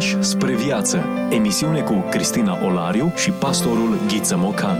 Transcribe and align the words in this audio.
pași 0.00 0.22
spre 0.22 0.54
viață. 0.54 1.04
Emisiune 1.30 1.80
cu 1.80 2.04
Cristina 2.10 2.64
Olariu 2.64 3.12
și 3.16 3.30
pastorul 3.30 3.98
Ghiță 4.08 4.36
Mocan. 4.36 4.76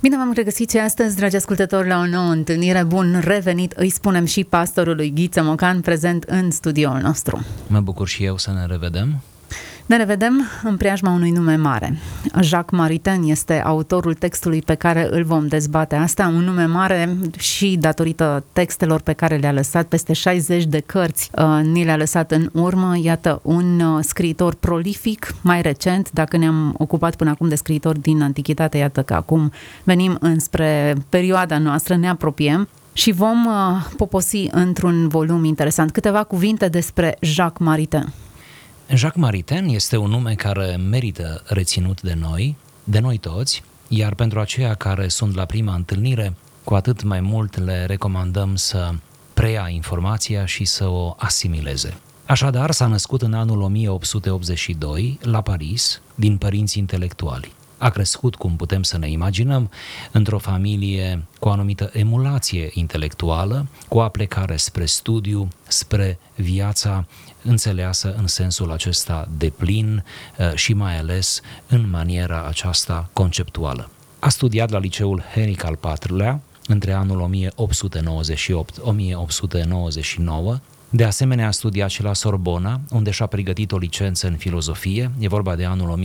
Bine 0.00 0.16
v-am 0.16 0.32
regăsit 0.34 0.70
și 0.70 0.76
astăzi, 0.76 1.16
dragi 1.16 1.36
ascultători, 1.36 1.88
la 1.88 1.98
o 1.98 2.06
nouă 2.06 2.30
întâlnire. 2.30 2.84
Bun 2.84 3.20
revenit, 3.24 3.72
îi 3.72 3.90
spunem 3.90 4.24
și 4.24 4.44
pastorului 4.44 5.12
Ghiță 5.14 5.42
Mocan, 5.42 5.80
prezent 5.80 6.22
în 6.22 6.50
studioul 6.50 7.00
nostru. 7.02 7.44
Mă 7.66 7.80
bucur 7.80 8.08
și 8.08 8.24
eu 8.24 8.36
să 8.36 8.50
ne 8.50 8.66
revedem. 8.66 9.20
Ne 9.88 9.96
revedem 9.96 10.48
în 10.62 10.76
preajma 10.76 11.10
unui 11.10 11.30
nume 11.30 11.56
mare. 11.56 11.98
Jacques 12.40 12.80
Maritain 12.80 13.22
este 13.22 13.62
autorul 13.62 14.14
textului 14.14 14.62
pe 14.62 14.74
care 14.74 15.08
îl 15.10 15.24
vom 15.24 15.46
dezbate 15.46 15.94
asta, 15.94 16.26
un 16.26 16.44
nume 16.44 16.64
mare 16.64 17.16
și 17.38 17.76
datorită 17.80 18.44
textelor 18.52 19.00
pe 19.00 19.12
care 19.12 19.36
le-a 19.36 19.52
lăsat, 19.52 19.86
peste 19.86 20.12
60 20.12 20.64
de 20.64 20.80
cărți 20.86 21.30
uh, 21.34 21.60
ni 21.62 21.84
le-a 21.84 21.96
lăsat 21.96 22.32
în 22.32 22.50
urmă. 22.52 22.98
Iată, 23.02 23.40
un 23.42 23.80
uh, 23.80 24.04
scriitor 24.04 24.54
prolific, 24.54 25.34
mai 25.40 25.62
recent, 25.62 26.10
dacă 26.12 26.36
ne-am 26.36 26.74
ocupat 26.78 27.16
până 27.16 27.30
acum 27.30 27.48
de 27.48 27.54
scriitori 27.54 28.00
din 28.00 28.22
antichitate, 28.22 28.78
iată 28.78 29.02
că 29.02 29.14
acum 29.14 29.52
venim 29.84 30.16
înspre 30.20 30.96
perioada 31.08 31.58
noastră, 31.58 31.96
ne 31.96 32.08
apropiem 32.08 32.68
și 32.92 33.12
vom 33.12 33.46
uh, 33.46 33.52
poposi 33.96 34.48
într-un 34.50 35.08
volum 35.08 35.44
interesant. 35.44 35.90
Câteva 35.90 36.22
cuvinte 36.22 36.68
despre 36.68 37.16
Jacques 37.20 37.66
Maritain. 37.68 38.12
Jacques 38.94 39.22
Maritain 39.22 39.68
este 39.68 39.96
un 39.96 40.10
nume 40.10 40.34
care 40.34 40.76
merită 40.76 41.42
reținut 41.46 42.00
de 42.02 42.14
noi, 42.14 42.56
de 42.84 42.98
noi 42.98 43.18
toți, 43.18 43.62
iar 43.88 44.14
pentru 44.14 44.40
aceia 44.40 44.74
care 44.74 45.08
sunt 45.08 45.34
la 45.34 45.44
prima 45.44 45.74
întâlnire, 45.74 46.34
cu 46.64 46.74
atât 46.74 47.02
mai 47.02 47.20
mult 47.20 47.58
le 47.58 47.84
recomandăm 47.86 48.56
să 48.56 48.90
preia 49.34 49.68
informația 49.68 50.46
și 50.46 50.64
să 50.64 50.86
o 50.86 51.14
asimileze. 51.18 51.96
Așadar, 52.26 52.70
s-a 52.70 52.86
născut 52.86 53.22
în 53.22 53.34
anul 53.34 53.60
1882 53.60 55.18
la 55.22 55.40
Paris, 55.40 56.00
din 56.14 56.36
părinți 56.36 56.78
intelectuali 56.78 57.52
a 57.78 57.90
crescut, 57.90 58.34
cum 58.34 58.56
putem 58.56 58.82
să 58.82 58.98
ne 58.98 59.10
imaginăm, 59.10 59.70
într-o 60.12 60.38
familie 60.38 61.24
cu 61.38 61.48
o 61.48 61.50
anumită 61.50 61.90
emulație 61.92 62.70
intelectuală, 62.72 63.66
cu 63.88 63.96
o 63.96 64.02
aplecare 64.02 64.56
spre 64.56 64.84
studiu, 64.84 65.48
spre 65.66 66.18
viața 66.34 67.06
înțeleasă 67.42 68.14
în 68.16 68.26
sensul 68.26 68.72
acesta 68.72 69.28
de 69.36 69.50
plin 69.50 70.04
uh, 70.38 70.54
și 70.54 70.72
mai 70.72 70.98
ales 70.98 71.40
în 71.66 71.90
maniera 71.90 72.44
aceasta 72.44 73.08
conceptuală. 73.12 73.90
A 74.18 74.28
studiat 74.28 74.70
la 74.70 74.78
liceul 74.78 75.22
Henric 75.34 75.64
al 75.64 75.78
IV-lea 75.84 76.40
între 76.66 76.92
anul 76.92 77.30
1898-1899, 80.56 80.60
de 80.90 81.04
asemenea, 81.04 81.46
a 81.46 81.50
studiat 81.50 81.90
și 81.90 82.02
la 82.02 82.14
Sorbona, 82.14 82.80
unde 82.90 83.10
și-a 83.10 83.26
pregătit 83.26 83.72
o 83.72 83.78
licență 83.78 84.26
în 84.26 84.36
filozofie, 84.36 85.10
e 85.18 85.28
vorba 85.28 85.56
de 85.56 85.64
anul 85.64 86.00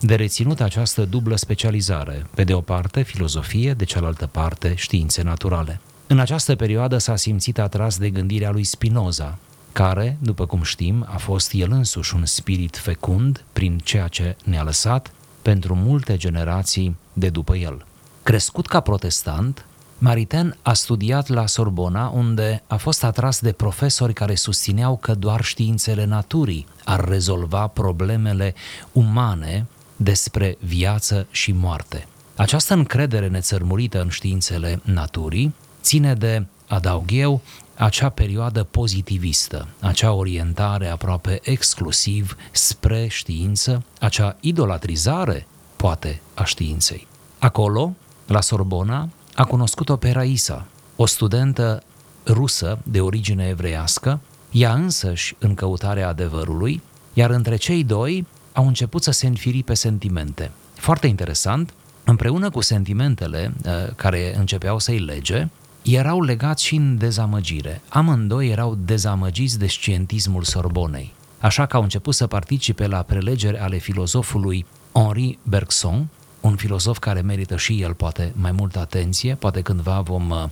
De 0.00 0.14
reținut 0.14 0.60
această 0.60 1.04
dublă 1.04 1.36
specializare, 1.36 2.26
pe 2.34 2.44
de 2.44 2.54
o 2.54 2.60
parte 2.60 3.02
filozofie, 3.02 3.72
de 3.72 3.84
cealaltă 3.84 4.26
parte 4.26 4.74
științe 4.76 5.22
naturale. 5.22 5.80
În 6.06 6.18
această 6.18 6.54
perioadă 6.54 6.98
s-a 6.98 7.16
simțit 7.16 7.58
atras 7.58 7.98
de 7.98 8.10
gândirea 8.10 8.50
lui 8.50 8.64
Spinoza, 8.64 9.38
care, 9.72 10.16
după 10.18 10.46
cum 10.46 10.62
știm, 10.62 11.06
a 11.08 11.16
fost 11.16 11.52
el 11.52 11.72
însuși 11.72 12.14
un 12.14 12.24
spirit 12.24 12.76
fecund 12.76 13.44
prin 13.52 13.78
ceea 13.78 14.08
ce 14.08 14.36
ne-a 14.44 14.62
lăsat 14.62 15.12
pentru 15.42 15.74
multe 15.74 16.16
generații 16.16 16.96
de 17.12 17.28
după 17.28 17.56
el. 17.56 17.86
Crescut 18.22 18.66
ca 18.66 18.80
protestant, 18.80 19.66
Maritain 19.98 20.56
a 20.62 20.72
studiat 20.72 21.28
la 21.28 21.46
Sorbona, 21.46 22.08
unde 22.08 22.62
a 22.66 22.76
fost 22.76 23.04
atras 23.04 23.40
de 23.40 23.52
profesori 23.52 24.12
care 24.12 24.34
susțineau 24.34 24.96
că 24.96 25.14
doar 25.14 25.42
științele 25.42 26.04
naturii 26.04 26.66
ar 26.84 27.08
rezolva 27.08 27.66
problemele 27.66 28.54
umane 28.92 29.66
despre 29.96 30.56
viață 30.60 31.26
și 31.30 31.52
moarte. 31.52 32.06
Această 32.36 32.74
încredere 32.74 33.28
nețărmurită 33.28 34.00
în 34.00 34.08
științele 34.08 34.80
naturii 34.84 35.54
ține 35.82 36.14
de, 36.14 36.46
adaug 36.66 37.04
eu, 37.12 37.40
acea 37.84 38.08
perioadă 38.08 38.64
pozitivistă, 38.64 39.68
acea 39.80 40.12
orientare 40.12 40.88
aproape 40.88 41.40
exclusiv 41.42 42.36
spre 42.50 43.06
știință, 43.06 43.84
acea 44.00 44.36
idolatrizare, 44.40 45.46
poate, 45.76 46.20
a 46.34 46.44
științei. 46.44 47.06
Acolo, 47.38 47.94
la 48.26 48.40
Sorbona, 48.40 49.08
a 49.34 49.44
cunoscut-o 49.44 49.96
pe 49.96 50.10
Raisa, 50.10 50.66
o 50.96 51.06
studentă 51.06 51.82
rusă 52.26 52.78
de 52.82 53.00
origine 53.00 53.46
evreiască, 53.48 54.20
ea 54.50 54.74
însăși 54.74 55.34
în 55.38 55.54
căutarea 55.54 56.08
adevărului, 56.08 56.82
iar 57.12 57.30
între 57.30 57.56
cei 57.56 57.84
doi 57.84 58.26
au 58.52 58.66
început 58.66 59.02
să 59.02 59.10
se 59.10 59.26
înfiri 59.26 59.62
pe 59.62 59.74
sentimente. 59.74 60.50
Foarte 60.74 61.06
interesant, 61.06 61.74
împreună 62.04 62.50
cu 62.50 62.60
sentimentele 62.60 63.52
uh, 63.64 63.72
care 63.96 64.36
începeau 64.36 64.78
să-i 64.78 64.98
lege, 64.98 65.48
erau 65.82 66.22
legați 66.22 66.64
și 66.64 66.74
în 66.74 66.96
dezamăgire. 66.98 67.80
Amândoi 67.88 68.48
erau 68.48 68.74
dezamăgiți 68.84 69.58
de 69.58 69.66
scientismul 69.66 70.42
Sorbonei, 70.42 71.12
așa 71.38 71.66
că 71.66 71.76
au 71.76 71.82
început 71.82 72.14
să 72.14 72.26
participe 72.26 72.86
la 72.86 73.02
prelegeri 73.02 73.58
ale 73.58 73.76
filozofului 73.76 74.66
Henri 74.92 75.38
Bergson, 75.42 76.08
un 76.40 76.56
filozof 76.56 76.98
care 76.98 77.20
merită 77.20 77.56
și 77.56 77.82
el 77.82 77.94
poate 77.94 78.32
mai 78.36 78.52
multă 78.52 78.78
atenție, 78.78 79.34
poate 79.34 79.60
cândva 79.60 80.00
vom 80.00 80.30
uh, 80.30 80.44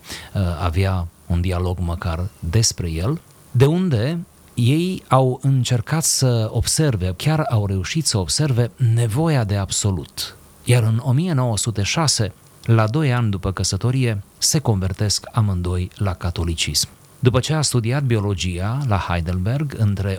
avea 0.62 1.06
un 1.26 1.40
dialog 1.40 1.78
măcar 1.78 2.28
despre 2.38 2.90
el, 2.90 3.20
de 3.50 3.66
unde 3.66 4.18
ei 4.54 5.02
au 5.08 5.38
încercat 5.42 6.04
să 6.04 6.48
observe, 6.52 7.14
chiar 7.16 7.40
au 7.50 7.66
reușit 7.66 8.06
să 8.06 8.18
observe 8.18 8.70
nevoia 8.94 9.44
de 9.44 9.56
absolut. 9.56 10.36
Iar 10.64 10.82
în 10.82 11.00
1906, 11.04 12.32
la 12.74 12.86
doi 12.86 13.12
ani 13.12 13.30
după 13.30 13.52
căsătorie, 13.52 14.22
se 14.38 14.58
convertesc 14.58 15.26
amândoi 15.32 15.90
la 15.96 16.14
catolicism. 16.14 16.88
După 17.18 17.40
ce 17.40 17.52
a 17.52 17.62
studiat 17.62 18.02
biologia 18.02 18.78
la 18.88 18.96
Heidelberg 19.08 19.74
între 19.78 20.18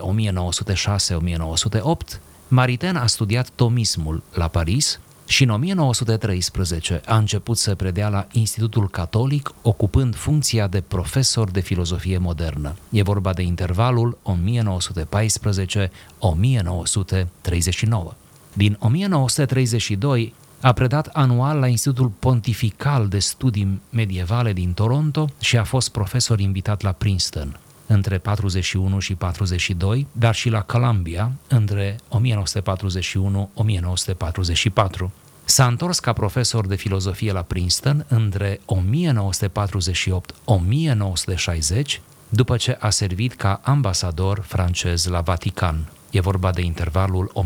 Maritain 2.48 2.96
a 2.96 3.06
studiat 3.06 3.48
tomismul 3.54 4.22
la 4.34 4.48
Paris 4.48 5.00
și 5.26 5.42
în 5.42 5.50
1913 5.50 7.00
a 7.06 7.16
început 7.16 7.58
să 7.58 7.74
predea 7.74 8.08
la 8.08 8.26
Institutul 8.32 8.88
Catolic, 8.88 9.54
ocupând 9.62 10.14
funcția 10.14 10.66
de 10.66 10.80
profesor 10.80 11.50
de 11.50 11.60
filozofie 11.60 12.18
modernă. 12.18 12.76
E 12.90 13.02
vorba 13.02 13.32
de 13.32 13.42
intervalul 13.42 14.18
1914-1939. 14.22 14.36
Din 18.52 18.76
1932 18.80 20.34
a 20.62 20.72
predat 20.72 21.06
anual 21.06 21.58
la 21.58 21.66
Institutul 21.66 22.12
Pontifical 22.18 23.08
de 23.08 23.18
Studii 23.18 23.80
Medievale 23.90 24.52
din 24.52 24.72
Toronto 24.72 25.28
și 25.40 25.56
a 25.56 25.64
fost 25.64 25.88
profesor 25.88 26.40
invitat 26.40 26.82
la 26.82 26.92
Princeton 26.92 27.60
între 27.86 28.18
41 28.18 28.98
și 28.98 29.14
42, 29.14 30.06
dar 30.12 30.34
și 30.34 30.48
la 30.48 30.60
Columbia 30.60 31.32
între 31.48 31.96
1941-1944. 31.96 31.98
S-a 35.44 35.66
întors 35.66 35.98
ca 35.98 36.12
profesor 36.12 36.66
de 36.66 36.74
filozofie 36.74 37.32
la 37.32 37.42
Princeton 37.42 38.04
între 38.08 38.60
1948-1960, 38.60 38.62
după 42.28 42.56
ce 42.56 42.76
a 42.80 42.90
servit 42.90 43.34
ca 43.34 43.60
ambasador 43.62 44.40
francez 44.46 45.06
la 45.06 45.20
Vatican. 45.20 45.92
E 46.12 46.20
vorba 46.20 46.50
de 46.50 46.62
intervalul 46.62 47.32
1945-1948. 47.34 47.38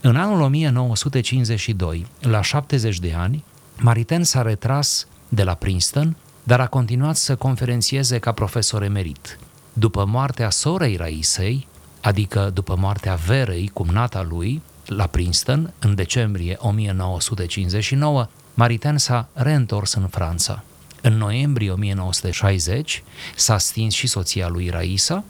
În 0.00 0.16
anul 0.16 0.40
1952, 0.40 2.06
la 2.20 2.42
70 2.42 2.98
de 2.98 3.14
ani, 3.16 3.44
Maritain 3.78 4.24
s-a 4.24 4.42
retras 4.42 5.06
de 5.28 5.42
la 5.42 5.54
Princeton, 5.54 6.16
dar 6.42 6.60
a 6.60 6.66
continuat 6.66 7.16
să 7.16 7.36
conferențieze 7.36 8.18
ca 8.18 8.32
profesor 8.32 8.82
emerit. 8.82 9.38
După 9.72 10.04
moartea 10.04 10.50
sorei 10.50 10.96
Raisei, 10.96 11.66
adică 12.00 12.50
după 12.54 12.76
moartea 12.78 13.14
Verei, 13.14 13.70
cumnata 13.72 14.22
lui, 14.22 14.62
la 14.86 15.06
Princeton, 15.06 15.72
în 15.78 15.94
decembrie 15.94 16.56
1959, 16.60 18.28
Maritain 18.54 18.98
s-a 18.98 19.28
reîntors 19.32 19.94
în 19.94 20.06
Franța. 20.06 20.62
În 21.02 21.16
noiembrie 21.16 21.70
1960 21.70 23.02
s-a 23.34 23.58
stins 23.58 23.94
și 23.94 24.06
soția 24.06 24.48
lui 24.48 24.68
Raisa, 24.68 25.24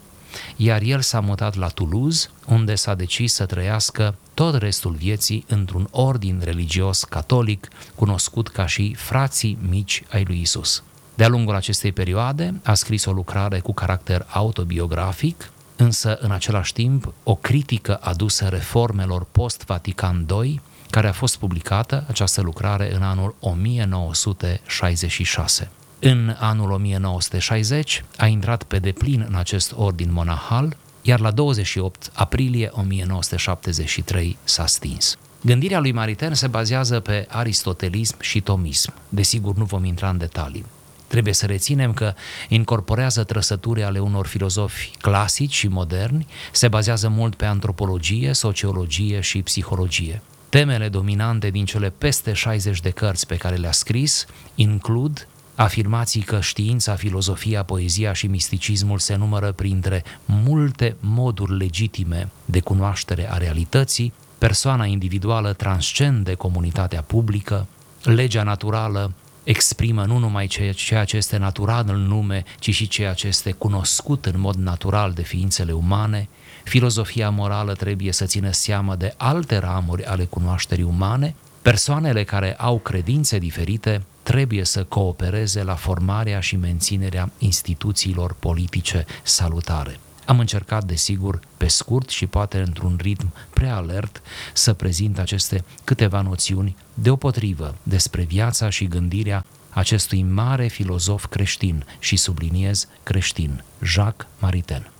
iar 0.55 0.81
el 0.81 1.01
s-a 1.01 1.19
mutat 1.19 1.55
la 1.55 1.67
Toulouse, 1.67 2.27
unde 2.47 2.75
s-a 2.75 2.95
decis 2.95 3.33
să 3.33 3.45
trăiască 3.45 4.15
tot 4.33 4.55
restul 4.55 4.91
vieții 4.91 5.45
într-un 5.47 5.87
ordin 5.91 6.41
religios 6.43 7.03
catolic 7.03 7.67
cunoscut 7.95 8.47
ca 8.47 8.65
și 8.65 8.93
frații 8.93 9.57
mici 9.69 10.03
ai 10.11 10.23
lui 10.23 10.41
Isus. 10.41 10.83
De-a 11.15 11.27
lungul 11.27 11.55
acestei 11.55 11.91
perioade 11.91 12.59
a 12.63 12.73
scris 12.73 13.05
o 13.05 13.11
lucrare 13.11 13.59
cu 13.59 13.73
caracter 13.73 14.25
autobiografic, 14.29 15.49
însă 15.75 16.17
în 16.21 16.31
același 16.31 16.73
timp 16.73 17.13
o 17.23 17.35
critică 17.35 17.99
adusă 18.01 18.47
reformelor 18.47 19.27
post-Vatican 19.31 20.25
II 20.43 20.61
care 20.91 21.07
a 21.07 21.11
fost 21.11 21.37
publicată, 21.37 22.05
această 22.07 22.41
lucrare, 22.41 22.95
în 22.95 23.01
anul 23.01 23.35
1966. 23.39 25.69
În 25.99 26.35
anul 26.39 26.71
1960 26.71 28.03
a 28.17 28.25
intrat 28.25 28.63
pe 28.63 28.79
deplin 28.79 29.25
în 29.27 29.35
acest 29.35 29.73
ordin 29.75 30.11
monahal, 30.11 30.77
iar 31.01 31.19
la 31.19 31.31
28 31.31 32.11
aprilie 32.13 32.69
1973 32.73 34.37
s-a 34.43 34.65
stins. 34.65 35.17
Gândirea 35.41 35.79
lui 35.79 35.91
Maritain 35.91 36.33
se 36.33 36.47
bazează 36.47 36.99
pe 36.99 37.25
aristotelism 37.29 38.15
și 38.19 38.41
tomism. 38.41 38.93
Desigur, 39.09 39.55
nu 39.55 39.63
vom 39.63 39.83
intra 39.83 40.09
în 40.09 40.17
detalii. 40.17 40.65
Trebuie 41.07 41.33
să 41.33 41.45
reținem 41.45 41.93
că 41.93 42.13
incorporează 42.49 43.23
trăsături 43.23 43.83
ale 43.83 43.99
unor 43.99 44.27
filozofi 44.27 44.91
clasici 45.01 45.53
și 45.53 45.67
moderni, 45.67 46.27
se 46.51 46.67
bazează 46.67 47.09
mult 47.09 47.35
pe 47.35 47.45
antropologie, 47.45 48.33
sociologie 48.33 49.19
și 49.19 49.41
psihologie. 49.41 50.21
Temele 50.51 50.89
dominante 50.89 51.49
din 51.49 51.65
cele 51.65 51.89
peste 51.89 52.33
60 52.33 52.79
de 52.79 52.89
cărți 52.89 53.27
pe 53.27 53.35
care 53.35 53.55
le-a 53.55 53.71
scris 53.71 54.25
includ 54.55 55.27
afirmații 55.55 56.21
că 56.21 56.39
știința, 56.41 56.95
filozofia, 56.95 57.63
poezia 57.63 58.13
și 58.13 58.27
misticismul 58.27 58.99
se 58.99 59.15
numără 59.15 59.51
printre 59.51 60.03
multe 60.25 60.95
moduri 60.99 61.57
legitime 61.57 62.29
de 62.45 62.59
cunoaștere 62.59 63.31
a 63.31 63.37
realității, 63.37 64.13
persoana 64.37 64.85
individuală 64.85 65.53
transcende 65.53 66.33
comunitatea 66.33 67.01
publică, 67.01 67.67
legea 68.03 68.43
naturală 68.43 69.11
exprimă 69.43 70.05
nu 70.05 70.17
numai 70.17 70.47
ceea 70.75 71.03
ce 71.03 71.17
este 71.17 71.37
natural 71.37 71.85
în 71.87 72.07
lume, 72.07 72.43
ci 72.59 72.73
și 72.73 72.87
ceea 72.87 73.13
ce 73.13 73.27
este 73.27 73.51
cunoscut 73.51 74.25
în 74.25 74.39
mod 74.39 74.55
natural 74.55 75.11
de 75.11 75.21
ființele 75.21 75.71
umane, 75.71 76.29
filozofia 76.63 77.29
morală 77.29 77.73
trebuie 77.73 78.11
să 78.11 78.25
țină 78.25 78.51
seamă 78.51 78.95
de 78.95 79.13
alte 79.17 79.57
ramuri 79.57 80.05
ale 80.05 80.25
cunoașterii 80.25 80.83
umane, 80.83 81.35
persoanele 81.61 82.23
care 82.23 82.55
au 82.55 82.79
credințe 82.79 83.37
diferite 83.37 84.03
trebuie 84.23 84.65
să 84.65 84.83
coopereze 84.83 85.63
la 85.63 85.75
formarea 85.75 86.39
și 86.39 86.55
menținerea 86.55 87.31
instituțiilor 87.37 88.35
politice 88.39 89.05
salutare. 89.23 89.99
Am 90.25 90.39
încercat, 90.39 90.83
desigur, 90.83 91.39
pe 91.57 91.67
scurt 91.67 92.09
și 92.09 92.27
poate 92.27 92.57
într-un 92.59 92.97
ritm 93.01 93.33
prea 93.53 93.75
alert, 93.75 94.21
să 94.53 94.73
prezint 94.73 95.19
aceste 95.19 95.63
câteva 95.83 96.21
noțiuni 96.21 96.75
deopotrivă 96.93 97.75
despre 97.83 98.23
viața 98.23 98.69
și 98.69 98.87
gândirea 98.87 99.45
acestui 99.69 100.23
mare 100.23 100.67
filozof 100.67 101.25
creștin 101.25 101.85
și 101.99 102.15
subliniez 102.15 102.87
creștin, 103.03 103.63
Jacques 103.83 104.27
Maritain. 104.39 104.91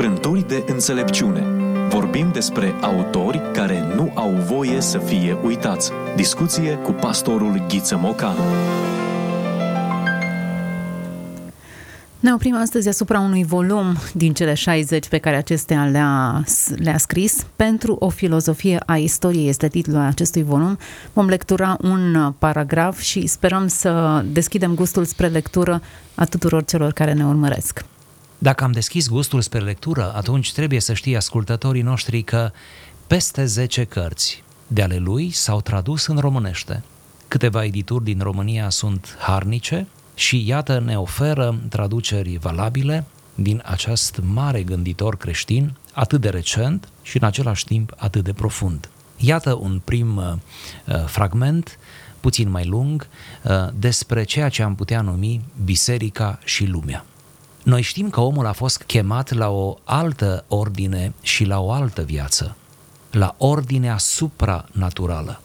Frânturi 0.00 0.48
de 0.48 0.64
înțelepciune. 0.66 1.46
Vorbim 1.88 2.30
despre 2.32 2.74
autori 2.80 3.40
care 3.52 3.84
nu 3.94 4.12
au 4.14 4.30
voie 4.30 4.80
să 4.80 4.98
fie 4.98 5.38
uitați. 5.42 5.90
Discuție 6.16 6.74
cu 6.74 6.92
pastorul 6.92 7.64
Ghiță 7.68 7.96
Mocanu. 7.96 8.40
Ne 12.20 12.32
oprim 12.32 12.56
astăzi 12.56 12.88
asupra 12.88 13.20
unui 13.20 13.44
volum 13.44 13.96
din 14.14 14.32
cele 14.32 14.54
60 14.54 15.08
pe 15.08 15.18
care 15.18 15.36
acestea 15.36 15.84
le-a, 15.84 16.44
le-a 16.76 16.98
scris. 16.98 17.46
Pentru 17.56 17.96
o 17.98 18.08
filozofie 18.08 18.82
a 18.86 18.96
istoriei 18.96 19.48
este 19.48 19.68
titlul 19.68 20.00
acestui 20.00 20.42
volum. 20.42 20.78
Vom 21.12 21.26
lectura 21.26 21.76
un 21.80 22.32
paragraf 22.38 22.98
și 22.98 23.26
sperăm 23.26 23.66
să 23.66 24.22
deschidem 24.32 24.74
gustul 24.74 25.04
spre 25.04 25.26
lectură 25.26 25.82
a 26.14 26.24
tuturor 26.24 26.64
celor 26.64 26.92
care 26.92 27.12
ne 27.12 27.26
urmăresc. 27.26 27.84
Dacă 28.42 28.64
am 28.64 28.72
deschis 28.72 29.08
gustul 29.08 29.40
spre 29.40 29.58
lectură, 29.58 30.12
atunci 30.14 30.52
trebuie 30.52 30.80
să 30.80 30.94
știe 30.94 31.16
ascultătorii 31.16 31.82
noștri 31.82 32.22
că 32.22 32.50
peste 33.06 33.44
10 33.44 33.84
cărți 33.84 34.42
de 34.66 34.82
ale 34.82 34.96
lui 34.96 35.30
s-au 35.30 35.60
tradus 35.60 36.06
în 36.06 36.18
românește. 36.18 36.82
Câteva 37.28 37.64
edituri 37.64 38.04
din 38.04 38.18
România 38.22 38.68
sunt 38.68 39.16
harnice, 39.18 39.86
și 40.14 40.46
iată 40.46 40.82
ne 40.84 40.98
oferă 40.98 41.58
traduceri 41.68 42.36
valabile 42.36 43.04
din 43.34 43.62
acest 43.64 44.20
mare 44.22 44.62
gânditor 44.62 45.16
creștin, 45.16 45.72
atât 45.92 46.20
de 46.20 46.28
recent 46.28 46.88
și 47.02 47.16
în 47.16 47.24
același 47.26 47.64
timp 47.64 47.92
atât 47.96 48.24
de 48.24 48.32
profund. 48.32 48.88
Iată 49.16 49.54
un 49.54 49.80
prim 49.84 50.16
uh, 50.16 51.04
fragment, 51.06 51.78
puțin 52.20 52.50
mai 52.50 52.66
lung, 52.66 53.08
uh, 53.42 53.68
despre 53.74 54.24
ceea 54.24 54.48
ce 54.48 54.62
am 54.62 54.74
putea 54.74 55.00
numi 55.00 55.40
biserica 55.64 56.38
și 56.44 56.64
lumea. 56.64 57.04
Noi 57.70 57.82
știm 57.82 58.10
că 58.10 58.20
omul 58.20 58.46
a 58.46 58.52
fost 58.52 58.82
chemat 58.82 59.32
la 59.32 59.48
o 59.48 59.78
altă 59.84 60.44
ordine 60.48 61.12
și 61.22 61.44
la 61.44 61.60
o 61.60 61.72
altă 61.72 62.02
viață, 62.02 62.56
la 63.10 63.34
ordinea 63.38 63.98
supranaturală. 63.98 65.40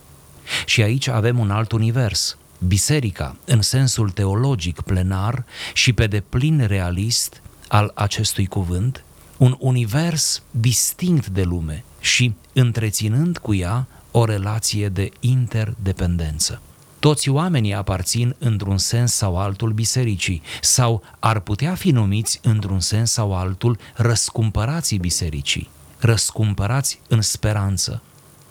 Și 0.65 0.81
aici 0.81 1.07
avem 1.07 1.39
un 1.39 1.51
alt 1.51 1.71
univers, 1.71 2.37
biserica 2.67 3.35
în 3.45 3.61
sensul 3.61 4.09
teologic 4.09 4.81
plenar 4.81 5.45
și 5.73 5.93
pe 5.93 6.07
deplin 6.07 6.65
realist 6.67 7.41
al 7.67 7.91
acestui 7.95 8.45
cuvânt, 8.45 9.03
un 9.37 9.55
univers 9.59 10.41
distinct 10.51 11.27
de 11.27 11.43
lume 11.43 11.83
și 11.99 12.33
întreținând 12.53 13.37
cu 13.37 13.53
ea 13.53 13.87
o 14.11 14.25
relație 14.25 14.89
de 14.89 15.09
interdependență. 15.19 16.61
Toți 16.99 17.29
oamenii 17.29 17.73
aparțin 17.73 18.35
într-un 18.37 18.77
sens 18.77 19.13
sau 19.13 19.37
altul 19.37 19.71
bisericii 19.71 20.41
sau 20.61 21.03
ar 21.19 21.39
putea 21.39 21.75
fi 21.75 21.91
numiți 21.91 22.39
într-un 22.43 22.79
sens 22.79 23.11
sau 23.11 23.35
altul 23.35 23.77
răscumpărații 23.95 24.97
bisericii, 24.97 25.69
răscumpărați 25.99 26.99
în 27.07 27.21
speranță. 27.21 28.01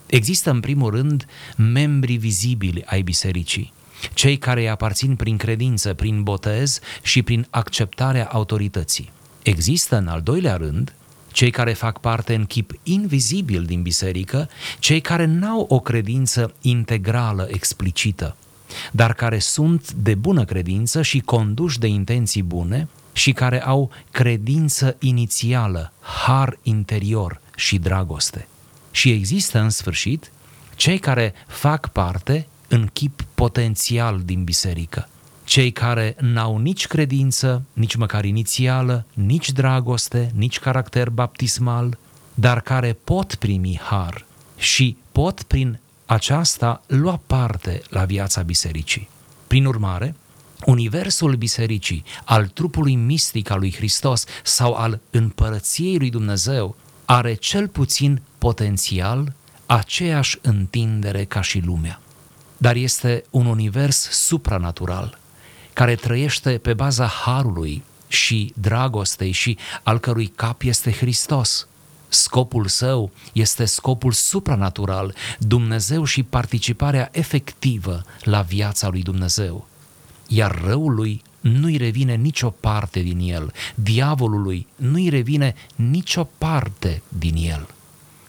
Există 0.07 0.51
în 0.51 0.61
primul 0.61 0.91
rând 0.91 1.27
membri 1.57 2.17
vizibili 2.17 2.85
ai 2.85 3.03
bisericii, 3.03 3.73
cei 4.15 4.39
care 4.39 4.61
îi 4.61 4.69
aparțin 4.69 5.17
prin 5.17 5.37
credință, 5.37 5.95
prin 5.95 6.23
botez 6.23 6.81
și 7.03 7.23
prin 7.23 7.47
acceptarea 7.51 8.29
autorității. 8.33 9.13
Există, 9.43 9.97
în 9.97 10.07
al 10.07 10.21
doilea 10.21 10.57
rând, 10.57 10.95
cei 11.35 11.51
care 11.51 11.73
fac 11.73 12.01
parte 12.01 12.35
în 12.35 12.45
chip 12.45 12.73
invizibil 12.83 13.65
din 13.65 13.83
biserică, 13.83 14.49
cei 14.79 15.01
care 15.01 15.25
n-au 15.25 15.67
o 15.69 15.81
credință 15.81 16.55
integrală, 16.61 17.49
explicită, 17.51 18.37
dar 18.93 19.15
care 19.15 19.39
sunt 19.39 19.93
de 19.93 20.15
bună 20.15 20.45
credință 20.45 21.03
și 21.03 21.21
conduși 21.21 21.79
de 21.79 21.87
intenții 21.87 22.43
bune 22.43 22.89
și 23.13 23.33
care 23.33 23.63
au 23.63 23.91
credință 24.11 24.97
inițială, 25.01 25.93
har 26.01 26.59
interior 26.63 27.41
și 27.57 27.79
dragoste. 27.79 28.49
Și 28.91 29.11
există, 29.11 29.61
în 29.61 29.71
sfârșit, 29.71 30.33
cei 30.77 30.99
care 30.99 31.35
fac 31.47 31.89
parte 31.89 32.47
în 32.69 32.87
chip 32.93 33.25
potențial 33.35 34.21
din 34.25 34.45
biserică. 34.45 35.09
Cei 35.45 35.71
care 35.71 36.17
n-au 36.21 36.59
nici 36.59 36.87
credință, 36.87 37.63
nici 37.73 37.95
măcar 37.95 38.25
inițială, 38.25 39.07
nici 39.13 39.53
dragoste, 39.53 40.31
nici 40.35 40.59
caracter 40.59 41.11
baptismal, 41.11 41.99
dar 42.35 42.61
care 42.61 42.97
pot 43.05 43.35
primi 43.35 43.81
har 43.83 44.27
și 44.57 44.97
pot 45.13 45.43
prin 45.43 45.79
aceasta 46.07 46.83
lua 46.87 47.21
parte 47.27 47.83
la 47.89 48.05
viața 48.05 48.43
bisericii. 48.43 49.09
Prin 49.47 49.65
urmare, 49.65 50.15
universul 50.65 51.35
bisericii, 51.35 52.05
al 52.25 52.47
trupului 52.47 52.95
mistic 52.95 53.51
al 53.51 53.59
lui 53.59 53.75
Hristos 53.75 54.25
sau 54.43 54.75
al 54.75 55.01
împărăției 55.11 55.99
lui 55.99 56.11
Dumnezeu, 56.11 56.77
are 57.05 57.35
cel 57.35 57.69
puțin 57.69 58.21
potențial 58.39 59.33
aceeași 59.67 60.39
întindere 60.43 61.25
ca 61.25 61.41
și 61.41 61.59
lumea 61.59 61.99
dar 62.57 62.77
este 62.77 63.25
un 63.31 63.47
univers 63.47 64.09
supranatural 64.11 65.19
care 65.75 65.95
trăiește 65.95 66.59
pe 66.59 66.75
baza 66.75 67.07
harului 67.07 67.83
și 68.09 68.53
dragostei 68.57 69.31
și 69.31 69.59
al 69.83 69.99
cărui 69.99 70.27
cap 70.27 70.63
este 70.63 70.93
Hristos. 70.93 71.67
Scopul 72.09 72.67
său 72.67 73.11
este 73.33 73.65
scopul 73.65 74.13
supranatural, 74.13 75.15
Dumnezeu 75.39 76.05
și 76.05 76.23
participarea 76.23 77.09
efectivă 77.13 78.03
la 78.23 78.41
viața 78.41 78.89
lui 78.89 79.03
Dumnezeu. 79.03 79.67
Iar 80.29 80.63
răului 80.65 81.23
nu-i 81.41 81.77
revine 81.77 82.15
nicio 82.15 82.51
parte 82.51 83.01
din 83.01 83.19
el, 83.19 83.53
diavolului 83.75 84.67
nu-i 84.77 85.09
revine 85.09 85.55
nicio 85.75 86.29
parte 86.39 87.03
din 87.09 87.35
el. 87.37 87.69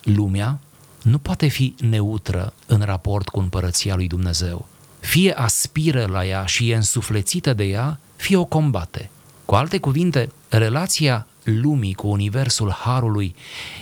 Lumea 0.04 0.60
nu 1.02 1.18
poate 1.18 1.48
fi 1.48 1.76
neutră 1.80 2.54
în 2.66 2.82
raport 2.82 3.30
cu 3.30 3.40
împărăția 3.40 3.96
lui 3.96 4.08
Dumnezeu. 4.08 4.68
Fie 5.06 5.32
aspiră 5.32 6.06
la 6.06 6.26
ea 6.26 6.46
și 6.46 6.70
e 6.70 6.76
însuflețită 6.76 7.54
de 7.54 7.64
ea, 7.64 8.00
fie 8.16 8.38
o 8.38 8.46
combate. 8.46 9.10
Cu 9.46 9.56
alte 9.56 9.78
cuvinte, 9.78 10.30
relația 10.50 11.28
lumii 11.44 11.94
cu 11.94 12.08
Universul 12.08 12.72
Harului 12.72 13.36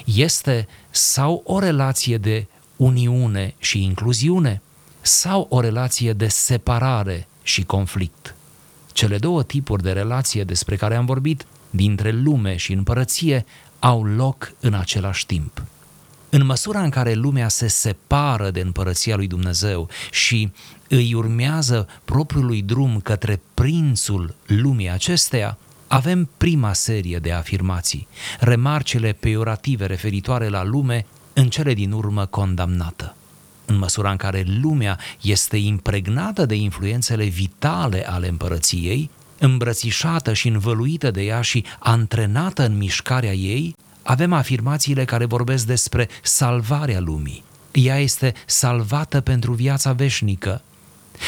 este 0.06 0.68
sau 0.90 1.42
o 1.46 1.60
relație 1.60 2.18
de 2.18 2.46
uniune 2.76 3.54
și 3.58 3.84
incluziune, 3.84 4.62
sau 5.02 5.48
o 5.50 5.60
relație 5.60 6.14
de 6.14 6.28
separare 6.28 7.28
și 7.44 7.64
conflict. 7.64 8.36
Cele 8.94 9.18
două 9.18 9.44
tipuri 9.44 9.84
de 9.84 9.92
relație 9.92 10.44
despre 10.44 10.76
care 10.76 10.96
am 10.96 11.06
vorbit, 11.06 11.46
dintre 11.70 12.12
lume 12.12 12.56
și 12.56 12.74
împărăție, 12.74 13.46
au 13.80 14.04
loc 14.04 14.52
în 14.60 14.74
același 14.74 15.26
timp. 15.26 15.64
În 16.34 16.46
măsura 16.46 16.82
în 16.82 16.90
care 16.90 17.14
lumea 17.14 17.48
se 17.48 17.68
separă 17.68 18.52
de 18.52 18.60
împărăția 18.60 19.16
lui 19.16 19.28
Dumnezeu 19.28 19.90
și 20.12 20.52
îi 20.88 21.14
urmează 21.14 21.88
propriului 22.06 22.62
drum 22.62 23.00
către 23.00 23.42
prințul 23.54 24.36
lumii 24.46 24.90
acesteia, 24.90 25.58
avem 25.88 26.30
prima 26.38 26.74
serie 26.74 27.18
de 27.18 27.32
afirmații, 27.32 28.08
remarcele 28.40 29.12
peiorative 29.12 29.86
referitoare 29.86 30.48
la 30.48 30.64
lume, 30.64 31.06
în 31.34 31.50
cele 31.50 31.74
din 31.74 31.92
urmă 31.92 32.26
condamnată. 32.26 33.16
În 33.66 33.78
măsura 33.78 34.12
în 34.12 34.18
care 34.18 34.46
lumea 34.62 35.00
este 35.22 35.58
impregnată 35.58 36.46
de 36.46 36.56
influențele 36.56 37.26
vitale 37.26 38.08
ale 38.10 38.28
împărăției, 38.28 39.10
îmbrățișată 39.40 40.34
și 40.34 40.48
învăluită 40.48 41.12
de 41.12 41.22
ea 41.22 41.42
și 41.42 41.66
antrenată 41.80 42.66
în 42.66 42.78
mișcarea 42.78 43.34
ei, 43.34 43.76
avem 44.04 44.34
afirmațiile 44.34 45.06
care 45.06 45.26
vorbesc 45.26 45.66
despre 45.66 46.08
salvarea 46.22 47.00
lumii. 47.00 47.44
Ea 47.72 48.00
este 48.00 48.34
salvată 48.46 49.22
pentru 49.22 49.54
viața 49.54 49.92
veșnică, 49.92 50.62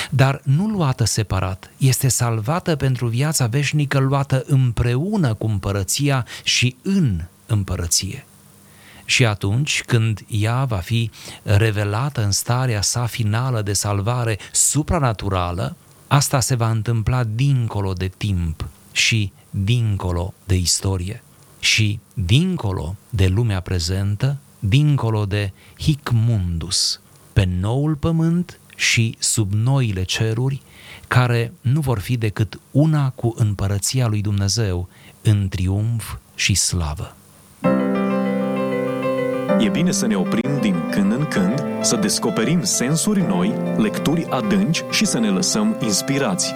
dar 0.10 0.42
nu 0.44 0.68
luată 0.68 1.04
separat, 1.04 1.72
este 1.78 2.08
salvată 2.08 2.76
pentru 2.76 3.08
viața 3.08 3.46
veșnică 3.46 4.00
luată 4.00 4.44
împreună 4.48 5.34
cu 5.34 5.48
împărăția 5.48 6.26
și 6.44 6.76
în 6.82 7.22
împărăție. 7.46 8.26
Și 9.06 9.26
atunci 9.26 9.84
când 9.86 10.20
ea 10.28 10.64
va 10.64 10.78
fi 10.78 11.12
revelată 11.44 12.24
în 12.24 12.32
starea 12.32 12.82
sa 12.82 13.06
finală 13.06 13.62
de 13.62 13.74
salvare 13.74 14.38
supranaturală, 14.52 15.76
asta 16.08 16.40
se 16.40 16.56
va 16.56 16.70
întâmpla 16.70 17.24
dincolo 17.24 17.94
de 17.94 18.12
timp 18.18 18.68
și 18.92 19.32
dincolo 19.50 20.34
de 20.46 20.56
istorie 20.56 21.24
și 21.66 22.00
dincolo 22.14 22.96
de 23.10 23.28
lumea 23.28 23.60
prezentă, 23.60 24.38
dincolo 24.60 25.26
de 25.26 25.52
hic 25.80 26.10
mundus, 26.14 27.00
pe 27.34 27.48
noul 27.60 27.96
pământ 27.96 28.60
și 28.76 29.16
sub 29.20 29.54
noile 29.54 30.04
ceruri, 30.04 30.62
care 31.08 31.54
nu 31.62 31.80
vor 31.80 32.00
fi 32.00 32.18
decât 32.18 32.60
una 32.72 33.10
cu 33.10 33.34
împărăția 33.38 34.08
lui 34.08 34.22
Dumnezeu 34.22 34.90
în 35.22 35.48
triumf 35.50 36.16
și 36.36 36.54
slavă. 36.54 37.16
E 39.60 39.70
bine 39.70 39.92
să 39.92 40.06
ne 40.06 40.16
oprim 40.16 40.60
din 40.62 40.76
când 40.92 41.12
în 41.12 41.26
când, 41.26 41.64
să 41.82 41.96
descoperim 41.96 42.64
sensuri 42.64 43.22
noi, 43.22 43.54
lecturi 43.78 44.26
adânci 44.30 44.84
și 44.92 45.06
să 45.06 45.20
ne 45.20 45.30
lăsăm 45.30 45.78
inspirați. 45.82 46.54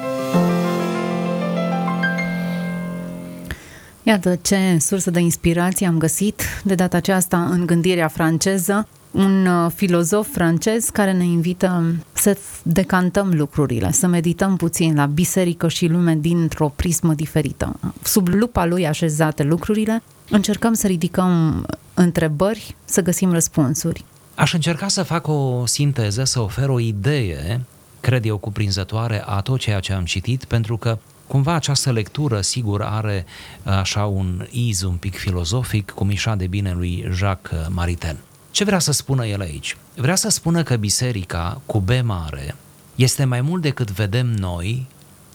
Iată 4.10 4.36
ce 4.36 4.78
sursă 4.80 5.12
de 5.12 5.20
inspirație 5.20 5.88
am 5.88 5.98
găsit 5.98 6.42
de 6.64 6.76
data 6.76 6.98
aceasta 6.98 7.46
în 7.46 7.66
gândirea 7.66 8.08
franceză, 8.08 8.88
un 9.12 9.46
uh, 9.46 9.72
filozof 9.76 10.28
francez 10.32 10.90
care 10.90 11.12
ne 11.12 11.24
invită 11.24 11.96
să 12.14 12.38
decantăm 12.64 13.32
lucrurile, 13.34 13.92
să 13.92 14.08
medităm 14.08 14.56
puțin 14.56 14.96
la 14.96 15.06
biserică 15.06 15.68
și 15.68 15.88
lume 15.88 16.16
dintr-o 16.16 16.74
prismă 16.76 17.14
diferită. 17.14 17.80
Sub 18.04 18.28
lupa 18.28 18.66
lui 18.66 18.88
așezate 18.88 19.44
lucrurile, 19.44 20.04
încercăm 20.30 20.74
să 20.74 20.88
ridicăm 20.88 21.66
întrebări, 21.94 22.76
să 22.86 23.02
găsim 23.02 23.32
răspunsuri. 23.32 24.06
Aș 24.36 24.54
încerca 24.54 24.88
să 24.88 25.04
fac 25.04 25.28
o 25.28 25.66
sinteză, 25.66 26.24
să 26.24 26.40
ofer 26.40 26.70
o 26.70 26.80
idee, 26.80 27.62
cred 28.00 28.26
eu, 28.26 28.38
cuprinzătoare 28.38 29.24
a 29.26 29.42
tot 29.42 29.60
ceea 29.60 29.80
ce 29.80 29.94
am 29.94 30.04
citit, 30.04 30.44
pentru 30.44 30.78
că 30.78 30.98
Cumva 31.30 31.54
această 31.54 31.92
lectură, 31.92 32.42
sigur, 32.42 32.82
are 32.82 33.26
uh, 33.64 33.74
așa 33.74 34.06
un 34.06 34.48
iz 34.50 34.82
un 34.82 34.96
pic 34.96 35.18
filozofic, 35.18 35.92
cum 35.92 36.10
ișa 36.10 36.36
de 36.36 36.48
bine 36.48 36.74
lui 36.74 37.06
Jacques 37.14 37.68
Maritain. 37.70 38.18
Ce 38.52 38.64
vrea 38.64 38.80
să 38.80 38.92
spună 38.92 39.26
el 39.26 39.42
aici? 39.42 39.78
Vrea 39.96 40.16
să 40.16 40.30
spună 40.30 40.64
că 40.64 40.76
biserica 40.76 41.62
cu 41.66 41.80
B 41.80 41.90
mare 42.04 42.56
este 42.96 43.24
mai 43.24 43.42
mult 43.42 43.62
decât 43.62 43.92
vedem 43.92 44.28
noi 44.28 44.88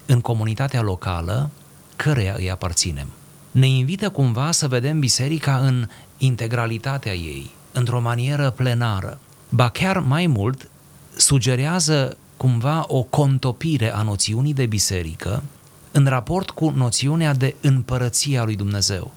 în 0.07 0.21
comunitatea 0.21 0.83
locală 0.83 1.51
căreia 1.97 2.35
îi 2.39 2.51
aparținem. 2.51 3.07
Ne 3.51 3.67
invită 3.67 4.11
cumva 4.11 4.51
să 4.51 4.69
vedem 4.69 4.99
biserica 4.99 5.57
în 5.57 5.89
integralitatea 6.19 7.15
ei, 7.15 7.51
într-o 7.73 8.01
manieră 8.01 8.51
plenară. 8.51 9.19
Ba 9.49 9.69
chiar 9.69 9.99
mai 9.99 10.27
mult, 10.27 10.69
sugerează 11.17 12.17
cumva 12.37 12.85
o 12.87 13.03
contopire 13.03 13.95
a 13.95 14.03
noțiunii 14.03 14.55
de 14.55 14.67
biserică 14.67 15.43
în 15.97 16.07
raport 16.07 16.51
cu 16.51 16.73
noțiunea 16.77 17.35
de 17.35 17.55
împărăția 17.61 18.45
lui 18.45 18.57
Dumnezeu. 18.57 19.13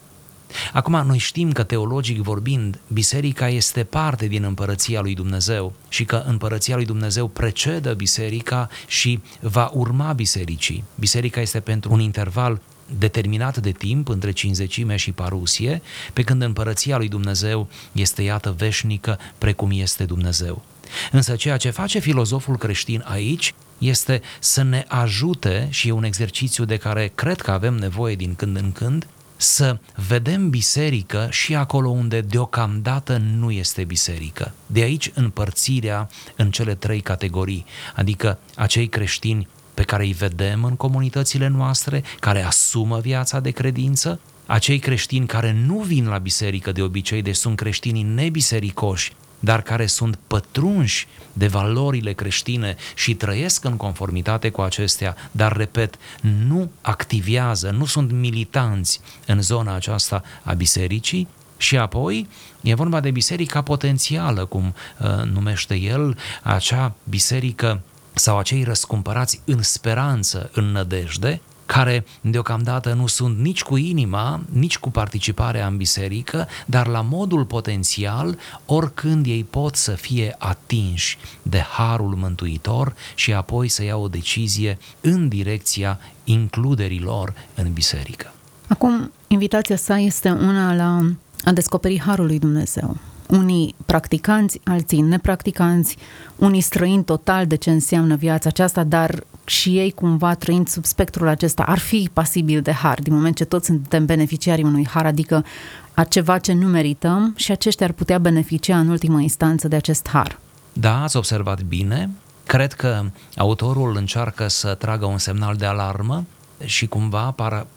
Acum, 0.74 1.04
noi 1.06 1.18
știm 1.18 1.52
că 1.52 1.64
teologic 1.64 2.22
vorbind, 2.22 2.80
biserica 2.88 3.50
este 3.50 3.84
parte 3.84 4.28
din 4.28 4.44
împărăția 4.44 5.02
lui 5.02 5.14
Dumnezeu 5.14 5.74
și 5.90 6.06
că 6.06 6.24
împărăția 6.28 6.76
lui 6.76 6.86
Dumnezeu 6.86 7.28
precedă 7.28 7.94
biserica 7.94 8.70
și 8.88 9.20
va 9.40 9.72
urma 9.74 10.14
bisericii. 10.14 10.84
Biserica 10.96 11.42
este 11.42 11.60
pentru 11.60 11.94
un 11.94 12.00
interval 12.00 12.62
determinat 12.98 13.58
de 13.58 13.72
timp 13.72 14.10
între 14.10 14.32
cinzecime 14.32 14.96
și 14.96 15.12
parusie, 15.12 15.82
pe 16.14 16.22
când 16.22 16.42
împărăția 16.42 16.98
lui 16.98 17.08
Dumnezeu 17.08 17.68
este 17.92 18.22
iată 18.22 18.54
veșnică 18.58 19.20
precum 19.38 19.70
este 19.74 20.04
Dumnezeu. 20.04 20.64
Însă 21.12 21.36
ceea 21.36 21.58
ce 21.58 21.70
face 21.70 22.00
filozoful 22.00 22.58
creștin 22.58 23.04
aici 23.08 23.54
este 23.78 24.22
să 24.40 24.64
ne 24.64 24.86
ajute, 24.88 25.68
și 25.70 25.88
e 25.88 25.92
un 25.92 26.04
exercițiu 26.04 26.66
de 26.66 26.78
care 26.78 27.12
cred 27.16 27.42
că 27.42 27.52
avem 27.52 27.74
nevoie 27.74 28.16
din 28.16 28.36
când 28.36 28.58
în 28.58 28.72
când, 28.72 29.08
să 29.38 29.80
vedem 30.08 30.50
biserică 30.50 31.28
și 31.32 31.56
acolo 31.56 31.90
unde 31.90 32.22
deocamdată 32.22 33.18
nu 33.18 33.52
este 33.52 33.84
biserică. 33.84 34.54
De 34.66 34.82
aici 34.82 35.12
împărțirea 35.14 36.10
în 36.36 36.52
cele 36.52 36.76
trei 36.76 37.02
categorii, 37.02 37.66
adică 37.96 38.40
acei 38.56 38.88
creștini 38.88 39.48
pe 39.74 39.84
care 39.84 40.04
îi 40.04 40.14
vedem 40.14 40.64
în 40.64 40.76
comunitățile 40.76 41.48
noastre, 41.48 42.04
care 42.20 42.42
asumă 42.42 43.00
viața 43.00 43.40
de 43.40 43.52
credință, 43.52 44.20
acei 44.46 44.80
creștini 44.80 45.26
care 45.26 45.52
nu 45.66 45.78
vin 45.78 46.08
la 46.08 46.18
biserică 46.18 46.72
de 46.72 46.82
obicei, 46.82 47.22
deci 47.22 47.36
sunt 47.36 47.56
creștinii 47.56 48.04
nebisericoși, 48.04 49.14
dar 49.40 49.62
care 49.62 49.86
sunt 49.86 50.20
pătrunși 50.28 51.08
de 51.34 51.48
valorile 51.48 52.14
creștine 52.14 52.76
și 52.96 53.16
trăiesc 53.16 53.64
în 53.64 53.78
conformitate 53.78 54.50
cu 54.50 54.62
acestea, 54.62 55.16
dar, 55.32 55.56
repet, 55.56 55.96
nu 56.22 56.72
activează, 56.82 57.70
nu 57.70 57.86
sunt 57.86 58.12
militanți 58.12 59.02
în 59.26 59.42
zona 59.42 59.74
aceasta 59.74 60.24
a 60.44 60.54
bisericii, 60.54 61.28
și 61.58 61.78
apoi 61.78 62.28
e 62.62 62.74
vorba 62.74 63.00
de 63.00 63.12
biserica 63.12 63.62
potențială, 63.62 64.46
cum 64.46 64.74
uh, 64.98 65.24
numește 65.24 65.76
el, 65.76 66.18
acea 66.44 66.96
biserică 67.04 67.82
sau 68.14 68.38
acei 68.38 68.64
răscumpărați 68.64 69.42
în 69.46 69.62
speranță, 69.62 70.50
în 70.54 70.72
nădejde, 70.72 71.42
care 71.68 72.06
deocamdată 72.22 72.94
nu 72.94 73.08
sunt 73.08 73.38
nici 73.38 73.64
cu 73.64 73.76
inima, 73.76 74.42
nici 74.52 74.78
cu 74.78 74.90
participarea 74.90 75.68
în 75.68 75.78
biserică, 75.78 76.48
dar 76.66 76.88
la 76.88 77.02
modul 77.02 77.46
potențial, 77.46 78.38
oricând 78.66 79.26
ei 79.26 79.44
pot 79.44 79.76
să 79.76 79.92
fie 79.92 80.36
atinși 80.38 81.18
de 81.42 81.60
harul 81.60 82.16
mântuitor 82.16 82.96
și 83.16 83.34
apoi 83.34 83.68
să 83.68 83.84
ia 83.84 83.98
o 83.98 84.08
decizie 84.08 84.78
în 85.02 85.28
direcția 85.28 86.00
includerii 86.24 87.00
lor 87.00 87.34
în 87.56 87.74
biserică. 87.74 88.34
Acum, 88.68 89.12
invitația 89.28 89.76
sa 89.76 89.98
este 89.98 90.30
una 90.30 90.76
la 90.76 91.10
a 91.46 91.52
descoperi 91.52 92.00
harul 92.00 92.26
lui 92.26 92.40
Dumnezeu 92.40 92.98
unii 93.28 93.76
practicanți, 93.86 94.62
alții 94.64 95.02
nepracticanți, 95.02 95.98
unii 96.36 96.62
străini 96.62 97.04
total 97.04 97.48
de 97.48 97.56
ce 97.56 97.72
înseamnă 97.72 98.16
viața 98.16 98.50
aceasta, 98.50 98.84
dar 98.84 99.24
și 99.48 99.78
ei 99.78 99.92
cumva 99.92 100.36
trăind 100.36 100.68
sub 100.68 100.86
spectrul 100.86 101.28
acesta 101.28 101.64
ar 101.64 101.78
fi 101.78 102.10
pasibil 102.14 102.62
de 102.62 102.72
har, 102.72 103.00
din 103.02 103.14
moment 103.14 103.36
ce 103.36 103.46
toți 103.46 103.66
suntem 103.66 104.06
beneficiarii 104.06 104.64
unui 104.64 104.88
har, 104.88 105.06
adică 105.06 105.46
a 105.94 106.04
ceva 106.04 106.38
ce 106.38 106.54
nu 106.54 106.68
merităm 106.68 107.34
și 107.36 107.52
aceștia 107.52 107.86
ar 107.86 107.92
putea 107.92 108.18
beneficia 108.18 108.80
în 108.80 108.90
ultimă 108.90 109.20
instanță 109.20 109.68
de 109.68 109.76
acest 109.76 110.08
har. 110.08 110.40
Da, 110.74 111.04
ați 111.04 111.18
observat 111.18 111.62
bine. 111.62 112.10
Cred 112.46 112.74
că 112.74 113.04
autorul 113.36 113.96
încearcă 113.96 114.48
să 114.48 114.74
tragă 114.74 115.06
un 115.06 115.18
semnal 115.18 115.56
de 115.56 115.66
alarmă 115.66 116.26
și 116.66 116.88
cumva 116.88 117.36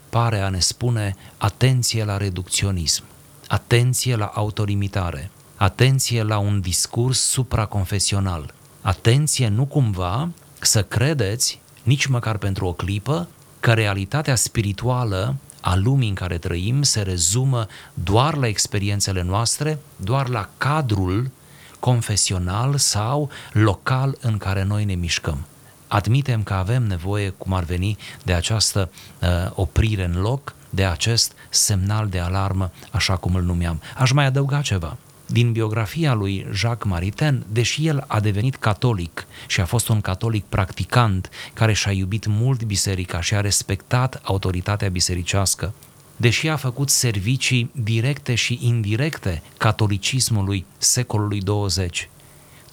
pare 0.09 0.39
a 0.39 0.49
ne 0.49 0.59
spune 0.59 1.15
atenție 1.37 2.03
la 2.03 2.17
reducționism, 2.17 3.03
atenție 3.47 4.15
la 4.15 4.25
autolimitare, 4.25 5.31
atenție 5.55 6.23
la 6.23 6.37
un 6.37 6.59
discurs 6.59 7.19
supraconfesional, 7.19 8.53
atenție 8.81 9.47
nu 9.47 9.65
cumva 9.65 10.29
să 10.65 10.83
credeți, 10.83 11.61
nici 11.83 12.05
măcar 12.05 12.37
pentru 12.37 12.65
o 12.65 12.73
clipă, 12.73 13.27
că 13.59 13.73
realitatea 13.73 14.35
spirituală 14.35 15.35
a 15.61 15.75
lumii 15.75 16.09
în 16.09 16.15
care 16.15 16.37
trăim 16.37 16.83
se 16.83 17.01
rezumă 17.01 17.67
doar 17.93 18.35
la 18.35 18.47
experiențele 18.47 19.21
noastre, 19.21 19.79
doar 19.95 20.27
la 20.27 20.49
cadrul 20.57 21.31
confesional 21.79 22.77
sau 22.77 23.29
local 23.51 24.17
în 24.21 24.37
care 24.37 24.63
noi 24.63 24.85
ne 24.85 24.93
mișcăm. 24.93 25.45
Admitem 25.87 26.43
că 26.43 26.53
avem 26.53 26.83
nevoie, 26.83 27.29
cum 27.29 27.53
ar 27.53 27.63
veni, 27.63 27.97
de 28.23 28.33
această 28.33 28.91
uh, 29.21 29.29
oprire 29.53 30.03
în 30.03 30.21
loc, 30.21 30.53
de 30.69 30.85
acest 30.85 31.33
semnal 31.49 32.07
de 32.07 32.19
alarmă, 32.19 32.71
așa 32.91 33.15
cum 33.15 33.35
îl 33.35 33.43
numeam. 33.43 33.81
Aș 33.97 34.11
mai 34.11 34.25
adăuga 34.25 34.61
ceva. 34.61 34.97
Din 35.31 35.51
biografia 35.51 36.13
lui 36.13 36.47
Jacques 36.53 36.91
Maritain, 36.91 37.45
deși 37.51 37.87
el 37.87 38.03
a 38.07 38.19
devenit 38.19 38.55
catolic 38.55 39.27
și 39.47 39.61
a 39.61 39.65
fost 39.65 39.87
un 39.87 40.01
catolic 40.01 40.43
practicant 40.43 41.29
care 41.53 41.73
și-a 41.73 41.91
iubit 41.91 42.25
mult 42.25 42.63
biserica 42.63 43.21
și 43.21 43.35
a 43.35 43.41
respectat 43.41 44.21
autoritatea 44.23 44.89
bisericească, 44.89 45.73
deși 46.17 46.47
a 46.47 46.55
făcut 46.55 46.89
servicii 46.89 47.71
directe 47.73 48.35
și 48.35 48.59
indirecte 48.61 49.41
catolicismului 49.57 50.65
secolului 50.77 51.39
20. 51.39 52.09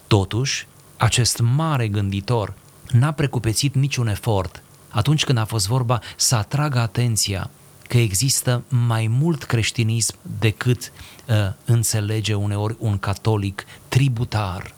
Totuși, 0.07 0.67
acest 0.97 1.41
mare 1.41 1.89
gânditor 1.89 2.55
n-a 2.91 3.13
precupețit 3.13 3.75
niciun 3.75 4.09
efort 4.09 4.63
atunci 4.89 5.25
când 5.25 5.39
a 5.39 5.45
fost 5.45 5.67
vorba 5.67 6.01
să 6.17 6.35
atragă 6.35 6.79
atenția 6.79 7.51
că 7.89 7.99
există 7.99 8.63
mai 8.69 9.07
mult 9.07 9.43
creștinism 9.43 10.15
decât 10.39 10.93
uh, 11.29 11.35
înțelege 11.65 12.35
uneori 12.35 12.77
un 12.79 12.99
catolic 12.99 13.65
tributar 13.89 14.75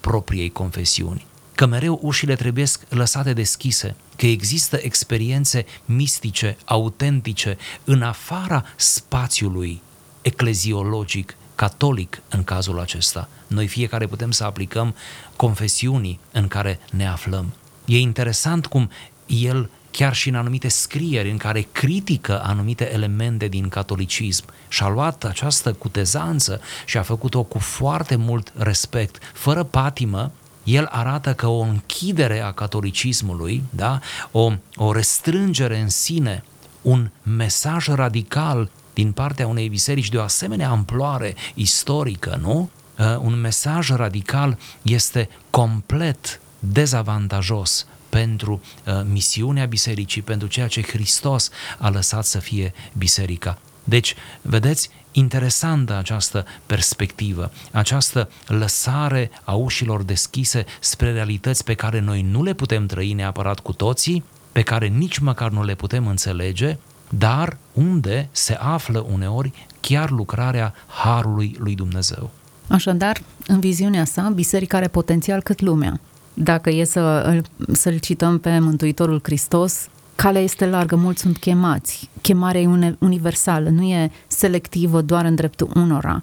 propriei 0.00 0.50
confesiuni. 0.50 1.26
Că 1.54 1.66
mereu 1.66 1.98
ușile 2.02 2.34
trebuie 2.34 2.64
lăsate 2.88 3.32
deschise, 3.32 3.94
că 4.16 4.26
există 4.26 4.78
experiențe 4.82 5.64
mistice, 5.84 6.56
autentice, 6.64 7.56
în 7.84 8.02
afara 8.02 8.64
spațiului 8.76 9.82
ecleziologic, 10.22 11.36
catolic 11.54 12.22
în 12.28 12.44
cazul 12.44 12.80
acesta. 12.80 13.28
Noi 13.46 13.66
fiecare 13.66 14.06
putem 14.06 14.30
să 14.30 14.44
aplicăm 14.44 14.94
confesiunii 15.36 16.20
în 16.32 16.48
care 16.48 16.78
ne 16.90 17.08
aflăm. 17.08 17.52
E 17.84 17.98
interesant 17.98 18.66
cum 18.66 18.90
el 19.26 19.70
chiar 19.92 20.14
și 20.14 20.28
în 20.28 20.34
anumite 20.34 20.68
scrieri 20.68 21.30
în 21.30 21.36
care 21.36 21.66
critică 21.72 22.42
anumite 22.42 22.92
elemente 22.92 23.48
din 23.48 23.68
catolicism 23.68 24.44
și 24.68 24.82
a 24.82 24.88
luat 24.88 25.24
această 25.24 25.72
cutezanță 25.72 26.60
și 26.84 26.98
a 26.98 27.02
făcut-o 27.02 27.42
cu 27.42 27.58
foarte 27.58 28.16
mult 28.16 28.52
respect, 28.56 29.22
fără 29.32 29.62
patimă, 29.62 30.32
el 30.64 30.88
arată 30.90 31.34
că 31.34 31.46
o 31.46 31.60
închidere 31.60 32.40
a 32.40 32.52
catolicismului, 32.52 33.62
da? 33.70 33.98
o, 34.30 34.52
o 34.76 34.92
restrângere 34.92 35.78
în 35.78 35.88
sine, 35.88 36.44
un 36.82 37.10
mesaj 37.22 37.86
radical 37.86 38.70
din 38.94 39.12
partea 39.12 39.46
unei 39.46 39.68
biserici 39.68 40.08
de 40.08 40.16
o 40.16 40.22
asemenea 40.22 40.70
amploare 40.70 41.34
istorică, 41.54 42.38
nu? 42.42 42.70
Uh, 42.98 43.16
un 43.18 43.40
mesaj 43.40 43.90
radical 43.90 44.58
este 44.82 45.28
complet 45.50 46.40
dezavantajos 46.58 47.86
pentru 48.18 48.62
uh, 48.86 49.00
misiunea 49.10 49.64
bisericii, 49.64 50.22
pentru 50.22 50.48
ceea 50.48 50.66
ce 50.66 50.82
Hristos 50.82 51.50
a 51.78 51.88
lăsat 51.88 52.24
să 52.24 52.38
fie 52.38 52.72
biserica. 52.92 53.58
Deci, 53.84 54.14
vedeți, 54.42 54.90
interesantă 55.12 55.96
această 55.96 56.44
perspectivă, 56.66 57.52
această 57.70 58.30
lăsare 58.46 59.30
a 59.44 59.54
ușilor 59.54 60.02
deschise 60.02 60.64
spre 60.80 61.12
realități 61.12 61.64
pe 61.64 61.74
care 61.74 62.00
noi 62.00 62.22
nu 62.22 62.42
le 62.42 62.52
putem 62.52 62.86
trăi 62.86 63.12
neapărat 63.12 63.60
cu 63.60 63.72
toții, 63.72 64.24
pe 64.52 64.62
care 64.62 64.86
nici 64.86 65.18
măcar 65.18 65.50
nu 65.50 65.64
le 65.64 65.74
putem 65.74 66.06
înțelege, 66.06 66.78
dar 67.08 67.56
unde 67.72 68.28
se 68.30 68.54
află 68.54 69.06
uneori 69.12 69.52
chiar 69.80 70.10
lucrarea 70.10 70.74
Harului 70.86 71.56
lui 71.58 71.74
Dumnezeu. 71.74 72.30
Așadar, 72.68 73.22
în 73.46 73.60
viziunea 73.60 74.04
sa, 74.04 74.32
biserica 74.34 74.76
are 74.76 74.88
potențial 74.88 75.42
cât 75.42 75.60
lumea. 75.60 76.00
Dacă 76.34 76.70
e 76.70 76.84
să, 76.84 77.34
să-l 77.72 77.98
cităm 77.98 78.38
pe 78.38 78.58
Mântuitorul 78.58 79.20
Hristos, 79.22 79.88
calea 80.14 80.40
este 80.40 80.66
largă, 80.66 80.96
mulți 80.96 81.20
sunt 81.20 81.38
chemați. 81.38 82.10
Chemarea 82.20 82.60
e 82.60 82.96
universală, 82.98 83.68
nu 83.68 83.82
e 83.82 84.10
selectivă 84.26 85.00
doar 85.00 85.24
în 85.24 85.34
dreptul 85.34 85.70
unora. 85.74 86.22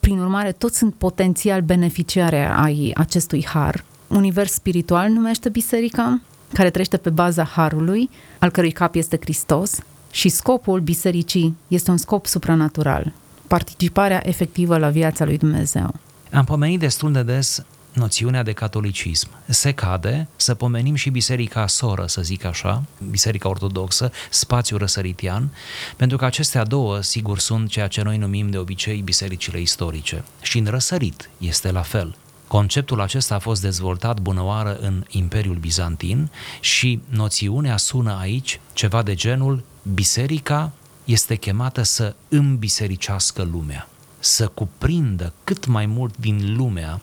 Prin 0.00 0.18
urmare, 0.18 0.52
toți 0.52 0.78
sunt 0.78 0.94
potențial 0.94 1.60
beneficiare 1.60 2.50
ai 2.56 2.92
acestui 2.94 3.46
har. 3.46 3.84
Univers 4.08 4.52
spiritual 4.52 5.10
numește 5.10 5.48
biserica, 5.48 6.20
care 6.52 6.70
trăiește 6.70 6.96
pe 6.96 7.10
baza 7.10 7.44
harului, 7.44 8.10
al 8.38 8.50
cărui 8.50 8.70
cap 8.72 8.94
este 8.94 9.18
Hristos, 9.20 9.78
și 10.10 10.28
scopul 10.28 10.80
bisericii 10.80 11.56
este 11.68 11.90
un 11.90 11.96
scop 11.96 12.26
supranatural, 12.26 13.12
participarea 13.46 14.28
efectivă 14.28 14.78
la 14.78 14.88
viața 14.88 15.24
lui 15.24 15.38
Dumnezeu. 15.38 15.94
Am 16.32 16.44
pomenit 16.44 16.78
destul 16.78 17.12
de 17.12 17.22
des 17.22 17.64
noțiunea 17.92 18.42
de 18.42 18.52
catolicism. 18.52 19.28
Se 19.46 19.72
cade 19.72 20.28
să 20.36 20.54
pomenim 20.54 20.94
și 20.94 21.10
biserica 21.10 21.66
soră, 21.66 22.06
să 22.06 22.22
zic 22.22 22.44
așa, 22.44 22.82
biserica 23.10 23.48
ortodoxă, 23.48 24.12
spațiul 24.30 24.78
răsăritian, 24.78 25.54
pentru 25.96 26.16
că 26.16 26.24
acestea 26.24 26.64
două, 26.64 27.00
sigur, 27.00 27.38
sunt 27.38 27.68
ceea 27.68 27.86
ce 27.88 28.02
noi 28.02 28.16
numim 28.16 28.50
de 28.50 28.58
obicei 28.58 29.00
bisericile 29.00 29.60
istorice. 29.60 30.24
Și 30.42 30.58
în 30.58 30.66
răsărit 30.66 31.30
este 31.38 31.70
la 31.70 31.82
fel. 31.82 32.16
Conceptul 32.46 33.00
acesta 33.00 33.34
a 33.34 33.38
fost 33.38 33.62
dezvoltat 33.62 34.20
bunăoară 34.20 34.78
în 34.80 35.04
Imperiul 35.08 35.56
Bizantin 35.56 36.30
și 36.60 37.00
noțiunea 37.08 37.76
sună 37.76 38.18
aici 38.20 38.60
ceva 38.72 39.02
de 39.02 39.14
genul 39.14 39.64
biserica 39.94 40.72
este 41.04 41.34
chemată 41.34 41.82
să 41.82 42.14
îmbisericească 42.28 43.42
lumea, 43.42 43.88
să 44.18 44.46
cuprindă 44.46 45.32
cât 45.44 45.66
mai 45.66 45.86
mult 45.86 46.16
din 46.16 46.56
lumea 46.56 47.00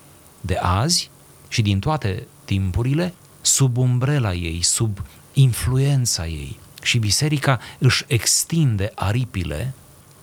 de 0.47 0.55
azi 0.61 1.09
și 1.47 1.61
din 1.61 1.79
toate 1.79 2.27
timpurile 2.45 3.13
sub 3.41 3.77
umbrela 3.77 4.33
ei, 4.33 4.61
sub 4.61 4.99
influența 5.33 6.27
ei. 6.27 6.59
Și 6.81 6.97
biserica 6.97 7.59
își 7.77 8.03
extinde 8.07 8.91
aripile 8.95 9.73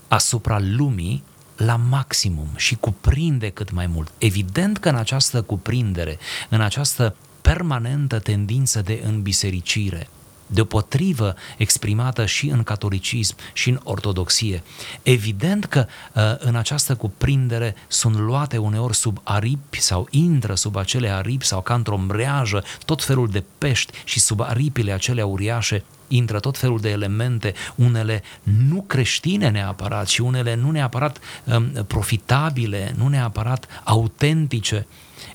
asupra 0.08 0.58
lumii 0.60 1.22
la 1.56 1.76
maximum 1.76 2.48
și 2.56 2.74
cuprinde 2.74 3.48
cât 3.48 3.70
mai 3.70 3.86
mult. 3.86 4.12
Evident 4.18 4.78
că 4.78 4.88
în 4.88 4.94
această 4.94 5.42
cuprindere, 5.42 6.18
în 6.48 6.60
această 6.60 7.16
permanentă 7.40 8.18
tendință 8.18 8.82
de 8.82 9.02
înbisericire, 9.06 10.08
deopotrivă 10.46 11.34
exprimată 11.56 12.26
și 12.26 12.48
în 12.48 12.62
catolicism 12.62 13.36
și 13.52 13.68
în 13.68 13.80
ortodoxie. 13.82 14.62
Evident 15.02 15.64
că 15.64 15.86
uh, 16.12 16.22
în 16.38 16.56
această 16.56 16.94
cuprindere 16.94 17.74
sunt 17.88 18.16
luate 18.16 18.56
uneori 18.56 18.94
sub 18.94 19.20
aripi 19.22 19.80
sau 19.80 20.06
intră 20.10 20.54
sub 20.54 20.76
acele 20.76 21.08
aripi 21.08 21.44
sau 21.44 21.60
ca 21.60 21.74
într-o 21.74 21.96
mreajă 21.96 22.64
tot 22.84 23.04
felul 23.04 23.28
de 23.28 23.44
pești 23.58 23.92
și 24.04 24.20
sub 24.20 24.40
aripile 24.40 24.92
acelea 24.92 25.26
uriașe 25.26 25.84
intră 26.08 26.40
tot 26.40 26.58
felul 26.58 26.80
de 26.80 26.90
elemente, 26.90 27.54
unele 27.74 28.22
nu 28.42 28.84
creștine 28.86 29.50
neapărat 29.50 30.08
și 30.08 30.20
unele 30.20 30.54
nu 30.54 30.70
neapărat 30.70 31.18
um, 31.44 31.70
profitabile, 31.86 32.94
nu 32.96 33.08
neapărat 33.08 33.66
autentice. 33.84 34.86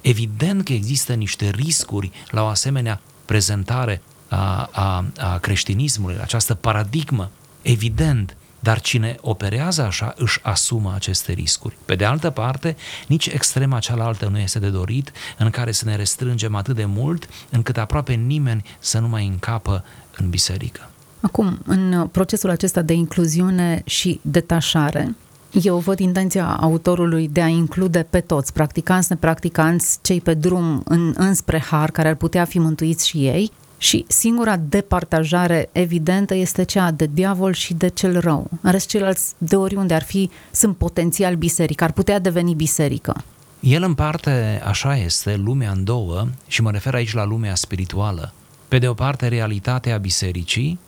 Evident 0.02 0.63
că 0.63 0.74
există 0.74 1.13
niște 1.13 1.50
riscuri 1.50 2.12
la 2.30 2.43
o 2.43 2.45
asemenea 2.45 3.02
prezentare 3.26 4.02
a, 4.30 4.70
a, 4.72 5.06
a 5.18 5.38
creștinismului, 5.38 6.18
această 6.22 6.54
paradigmă, 6.54 7.30
evident, 7.62 8.36
dar 8.60 8.82
cine 8.82 9.18
operează 9.22 9.82
așa 9.82 10.13
își 10.18 10.39
asumă 10.44 10.94
aceste 10.96 11.32
riscuri. 11.32 11.78
Pe 11.86 11.96
de 11.96 12.06
altă 12.06 12.30
parte, 12.30 12.76
nici 13.08 13.26
extrema 13.26 13.80
cealaltă 13.80 14.28
nu 14.28 14.38
este 14.38 14.60
de 14.60 14.70
dorit, 14.70 15.12
în 15.38 15.50
care 15.50 15.72
să 15.72 15.86
ne 15.86 15.96
restrângem 15.96 16.56
atât 16.56 16.76
de 16.76 16.86
mult, 16.86 17.30
încât 17.50 17.78
aproape 17.78 18.13
nimeni 18.13 18.63
să 18.80 19.00
nu 19.00 19.08
mai 19.08 19.28
încapă 19.28 19.84
în 20.18 20.30
biserică. 20.30 20.89
Acum, 21.22 21.60
în 21.65 22.08
procesul 22.12 22.50
acesta 22.50 22.82
de 22.82 22.94
incluziune 22.94 23.82
și 23.86 24.20
detașare, 24.22 25.15
eu 25.52 25.78
văd 25.78 26.00
intenția 26.00 26.58
autorului 26.60 27.28
de 27.28 27.42
a 27.42 27.48
include 27.48 28.08
pe 28.10 28.20
toți, 28.20 28.54
practicanți, 28.54 29.08
nepracticanți, 29.10 30.00
cei 30.02 30.22
pe 30.22 30.34
drum 30.34 30.82
în, 30.86 31.13
înspre 31.18 31.60
har, 31.60 31.92
care 31.92 32.08
ar 32.08 32.15
putea 32.15 32.46
fi 32.46 32.60
mântuiți 32.60 33.08
și 33.08 33.18
ei, 33.18 33.52
și 33.82 34.06
singura 34.08 34.58
departajare 34.58 35.70
evidentă 35.72 36.36
este 36.36 36.63
cea 36.63 36.92
de 36.92 37.10
diavol 37.13 37.54
și 37.54 37.74
de 37.74 37.88
cel 37.88 38.20
rău. 38.20 38.48
În 38.62 38.72
rest, 38.72 38.88
ceilalți, 38.88 39.34
de 39.38 39.56
oriunde 39.56 39.94
ar 39.94 40.04
fi, 40.04 40.30
sunt 40.52 40.78
potențial 40.78 41.36
biserică, 41.36 41.84
ar 41.84 41.92
putea 41.92 42.20
deveni 42.20 42.54
biserică. 42.54 43.24
El 43.60 43.84
împarte, 43.84 44.62
așa 44.65 44.98
este, 44.98 45.36
lumea 45.36 45.72
în 45.72 45.84
două 45.84 46.28
și 46.48 46.62
mă 46.62 46.72
refer 46.72 46.94
aici 46.94 47.13
la 47.13 47.26
lumea 47.26 47.56
spirituală. 47.56 48.34
Pe 48.68 48.78
de 48.78 48.88
o 48.88 48.94
parte, 48.94 49.28
realitatea 49.28 49.98
bisericii, 49.98 50.80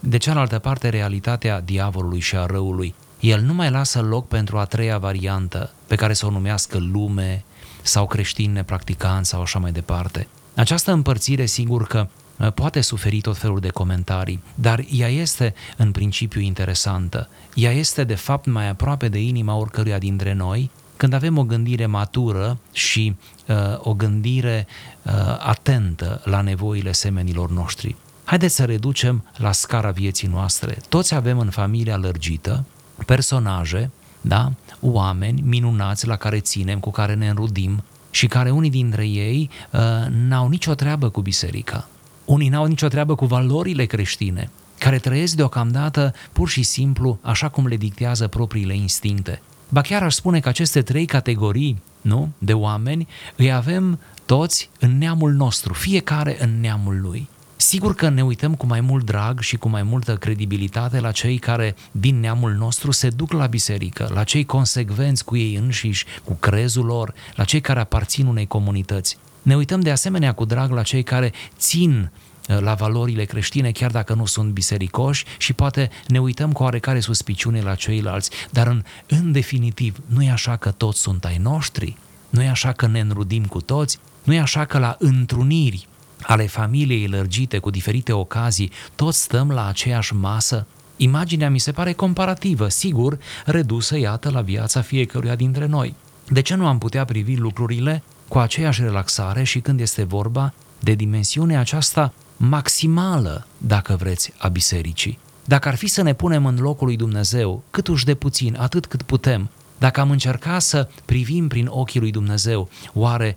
de 0.00 0.16
cealaltă 0.16 0.58
parte, 0.58 0.88
realitatea 0.88 1.60
diavolului 1.60 2.20
și 2.20 2.36
a 2.36 2.46
răului. 2.46 2.94
El 3.20 3.40
nu 3.40 3.54
mai 3.54 3.70
lasă 3.70 4.00
loc 4.00 4.28
pentru 4.28 4.58
a 4.58 4.64
treia 4.64 4.98
variantă, 4.98 5.72
pe 5.86 5.94
care 5.94 6.12
să 6.12 6.26
o 6.26 6.30
numească 6.30 6.78
lume 6.92 7.44
sau 7.82 8.06
creștini 8.06 8.52
nepracticanți 8.52 9.28
sau 9.28 9.40
așa 9.40 9.58
mai 9.58 9.72
departe. 9.72 10.28
Această 10.54 10.92
împărțire, 10.92 11.46
sigur 11.46 11.86
că 11.86 12.06
Uh, 12.06 12.23
poate 12.54 12.80
suferi 12.80 13.20
tot 13.20 13.36
felul 13.36 13.60
de 13.60 13.68
comentarii, 13.68 14.42
dar 14.54 14.84
ea 14.92 15.08
este 15.08 15.54
în 15.76 15.90
principiu 15.90 16.40
interesantă. 16.40 17.28
Ea 17.54 17.72
este 17.72 18.04
de 18.04 18.14
fapt 18.14 18.46
mai 18.46 18.68
aproape 18.68 19.08
de 19.08 19.20
inima 19.20 19.54
oricăruia 19.56 19.98
dintre 19.98 20.32
noi 20.32 20.70
când 20.96 21.12
avem 21.12 21.38
o 21.38 21.44
gândire 21.44 21.86
matură 21.86 22.58
și 22.72 23.16
uh, 23.48 23.56
o 23.78 23.94
gândire 23.94 24.66
uh, 25.02 25.12
atentă 25.38 26.20
la 26.24 26.40
nevoile 26.40 26.92
semenilor 26.92 27.50
noștri. 27.50 27.96
Haideți 28.24 28.54
să 28.54 28.64
reducem 28.64 29.24
la 29.36 29.52
scara 29.52 29.90
vieții 29.90 30.28
noastre. 30.28 30.78
Toți 30.88 31.14
avem 31.14 31.38
în 31.38 31.50
familia 31.50 31.96
lărgită 31.96 32.64
personaje 33.06 33.90
da? 34.20 34.52
oameni 34.80 35.40
minunați 35.40 36.06
la 36.06 36.16
care 36.16 36.40
ținem, 36.40 36.80
cu 36.80 36.90
care 36.90 37.14
ne 37.14 37.28
înrudim 37.28 37.84
și 38.10 38.26
care 38.26 38.50
unii 38.50 38.70
dintre 38.70 39.06
ei 39.06 39.50
uh, 39.70 39.80
n-au 40.08 40.48
nicio 40.48 40.74
treabă 40.74 41.08
cu 41.08 41.20
biserica. 41.20 41.88
Unii 42.24 42.48
n-au 42.48 42.64
nicio 42.64 42.88
treabă 42.88 43.14
cu 43.14 43.26
valorile 43.26 43.84
creștine, 43.84 44.50
care 44.78 44.98
trăiesc 44.98 45.34
deocamdată 45.34 46.14
pur 46.32 46.48
și 46.48 46.62
simplu 46.62 47.18
așa 47.22 47.48
cum 47.48 47.66
le 47.66 47.76
dictează 47.76 48.28
propriile 48.28 48.74
instincte. 48.74 49.42
Ba 49.68 49.80
chiar 49.80 50.02
aș 50.02 50.14
spune 50.14 50.40
că 50.40 50.48
aceste 50.48 50.82
trei 50.82 51.04
categorii 51.04 51.82
nu, 52.00 52.32
de 52.38 52.52
oameni 52.52 53.08
îi 53.36 53.52
avem 53.52 54.00
toți 54.26 54.70
în 54.80 54.98
neamul 54.98 55.32
nostru, 55.32 55.72
fiecare 55.72 56.36
în 56.40 56.60
neamul 56.60 57.00
lui. 57.00 57.28
Sigur 57.56 57.94
că 57.94 58.08
ne 58.08 58.24
uităm 58.24 58.54
cu 58.54 58.66
mai 58.66 58.80
mult 58.80 59.04
drag 59.04 59.40
și 59.40 59.56
cu 59.56 59.68
mai 59.68 59.82
multă 59.82 60.16
credibilitate 60.16 61.00
la 61.00 61.10
cei 61.10 61.38
care 61.38 61.76
din 61.90 62.20
neamul 62.20 62.52
nostru 62.52 62.90
se 62.90 63.08
duc 63.08 63.32
la 63.32 63.46
biserică, 63.46 64.10
la 64.14 64.24
cei 64.24 64.44
consecvenți 64.44 65.24
cu 65.24 65.36
ei 65.36 65.54
înșiși, 65.54 66.04
cu 66.24 66.32
crezul 66.32 66.84
lor, 66.84 67.14
la 67.34 67.44
cei 67.44 67.60
care 67.60 67.80
aparțin 67.80 68.26
unei 68.26 68.46
comunități. 68.46 69.18
Ne 69.42 69.56
uităm 69.56 69.80
de 69.80 69.90
asemenea 69.90 70.32
cu 70.32 70.44
drag 70.44 70.70
la 70.70 70.82
cei 70.82 71.02
care 71.02 71.32
țin 71.56 72.10
uh, 72.48 72.58
la 72.60 72.74
valorile 72.74 73.24
creștine, 73.24 73.70
chiar 73.70 73.90
dacă 73.90 74.14
nu 74.14 74.26
sunt 74.26 74.52
bisericoși 74.52 75.24
și 75.38 75.52
poate 75.52 75.90
ne 76.08 76.20
uităm 76.20 76.52
cu 76.52 76.62
oarecare 76.62 77.00
suspiciune 77.00 77.60
la 77.60 77.74
ceilalți, 77.74 78.30
dar 78.50 78.66
în, 78.66 78.84
în 79.06 79.32
definitiv 79.32 80.00
nu 80.06 80.22
e 80.22 80.30
așa 80.30 80.56
că 80.56 80.70
toți 80.70 81.00
sunt 81.00 81.24
ai 81.24 81.36
noștri, 81.36 81.96
nu 82.30 82.42
e 82.42 82.48
așa 82.48 82.72
că 82.72 82.86
ne 82.86 83.00
înrudim 83.00 83.44
cu 83.44 83.60
toți, 83.60 83.98
nu 84.22 84.34
e 84.34 84.40
așa 84.40 84.64
că 84.64 84.78
la 84.78 84.96
întruniri 84.98 85.88
ale 86.26 86.46
familiei 86.46 87.06
lărgite 87.06 87.58
cu 87.58 87.70
diferite 87.70 88.12
ocazii, 88.12 88.70
toți 88.94 89.22
stăm 89.22 89.50
la 89.50 89.66
aceeași 89.66 90.14
masă? 90.14 90.66
Imaginea 90.96 91.50
mi 91.50 91.58
se 91.58 91.72
pare 91.72 91.92
comparativă, 91.92 92.68
sigur, 92.68 93.18
redusă, 93.44 93.98
iată, 93.98 94.30
la 94.30 94.40
viața 94.40 94.80
fiecăruia 94.80 95.34
dintre 95.34 95.66
noi. 95.66 95.94
De 96.28 96.40
ce 96.40 96.54
nu 96.54 96.66
am 96.66 96.78
putea 96.78 97.04
privi 97.04 97.36
lucrurile 97.36 98.02
cu 98.28 98.38
aceeași 98.38 98.82
relaxare 98.82 99.42
și 99.42 99.60
când 99.60 99.80
este 99.80 100.02
vorba 100.02 100.52
de 100.78 100.92
dimensiunea 100.92 101.60
aceasta 101.60 102.12
maximală, 102.36 103.46
dacă 103.58 103.96
vreți, 103.96 104.32
a 104.38 104.48
bisericii? 104.48 105.18
Dacă 105.44 105.68
ar 105.68 105.74
fi 105.74 105.86
să 105.86 106.02
ne 106.02 106.12
punem 106.12 106.46
în 106.46 106.56
locul 106.56 106.86
lui 106.86 106.96
Dumnezeu, 106.96 107.62
cât 107.70 107.86
uși 107.86 108.04
de 108.04 108.14
puțin, 108.14 108.56
atât 108.58 108.86
cât 108.86 109.02
putem, 109.02 109.50
dacă 109.78 110.00
am 110.00 110.10
încercat 110.10 110.62
să 110.62 110.88
privim 111.04 111.48
prin 111.48 111.66
ochii 111.70 112.00
lui 112.00 112.10
Dumnezeu, 112.10 112.68
oare 112.92 113.36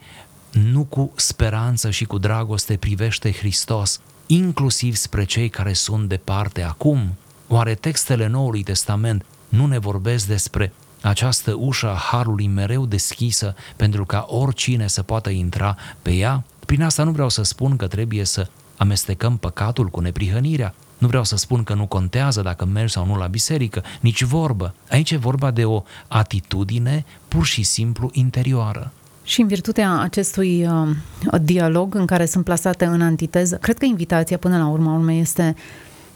nu 0.51 0.83
cu 0.83 1.12
speranță 1.15 1.89
și 1.89 2.05
cu 2.05 2.17
dragoste 2.17 2.77
privește 2.77 3.31
Hristos, 3.31 3.99
inclusiv 4.25 4.95
spre 4.95 5.23
cei 5.23 5.49
care 5.49 5.73
sunt 5.73 6.10
departe 6.10 6.63
acum? 6.63 7.15
Oare 7.47 7.75
textele 7.75 8.27
Noului 8.27 8.63
Testament 8.63 9.25
nu 9.49 9.65
ne 9.65 9.77
vorbesc 9.77 10.27
despre 10.27 10.73
această 11.01 11.53
ușă 11.53 11.89
a 11.89 11.95
Harului 11.95 12.47
mereu 12.47 12.86
deschisă 12.86 13.55
pentru 13.75 14.05
ca 14.05 14.25
oricine 14.29 14.88
să 14.88 15.01
poată 15.01 15.29
intra 15.29 15.77
pe 16.01 16.12
ea? 16.12 16.43
Prin 16.65 16.83
asta 16.83 17.03
nu 17.03 17.12
vreau 17.12 17.29
să 17.29 17.43
spun 17.43 17.75
că 17.75 17.88
trebuie 17.88 18.23
să 18.23 18.47
amestecăm 18.77 19.38
păcatul 19.38 19.88
cu 19.88 19.99
neprihănirea, 19.99 20.73
nu 20.97 21.07
vreau 21.07 21.23
să 21.23 21.36
spun 21.36 21.63
că 21.63 21.73
nu 21.73 21.86
contează 21.86 22.41
dacă 22.41 22.65
mergi 22.65 22.93
sau 22.93 23.05
nu 23.05 23.15
la 23.15 23.27
biserică, 23.27 23.83
nici 23.99 24.23
vorbă. 24.23 24.73
Aici 24.89 25.12
e 25.12 25.17
vorba 25.17 25.51
de 25.51 25.65
o 25.65 25.83
atitudine 26.07 27.05
pur 27.27 27.45
și 27.45 27.63
simplu 27.63 28.10
interioară. 28.13 28.91
Și 29.27 29.41
în 29.41 29.47
virtutea 29.47 29.99
acestui 29.99 30.67
uh, 30.67 30.87
dialog 31.41 31.95
în 31.95 32.05
care 32.05 32.25
sunt 32.25 32.43
plasate 32.43 32.85
în 32.85 33.01
antiteză, 33.01 33.55
cred 33.55 33.77
că 33.77 33.85
invitația 33.85 34.37
până 34.37 34.57
la 34.57 34.67
urma 34.67 34.93
urmei 34.93 35.19
este 35.19 35.55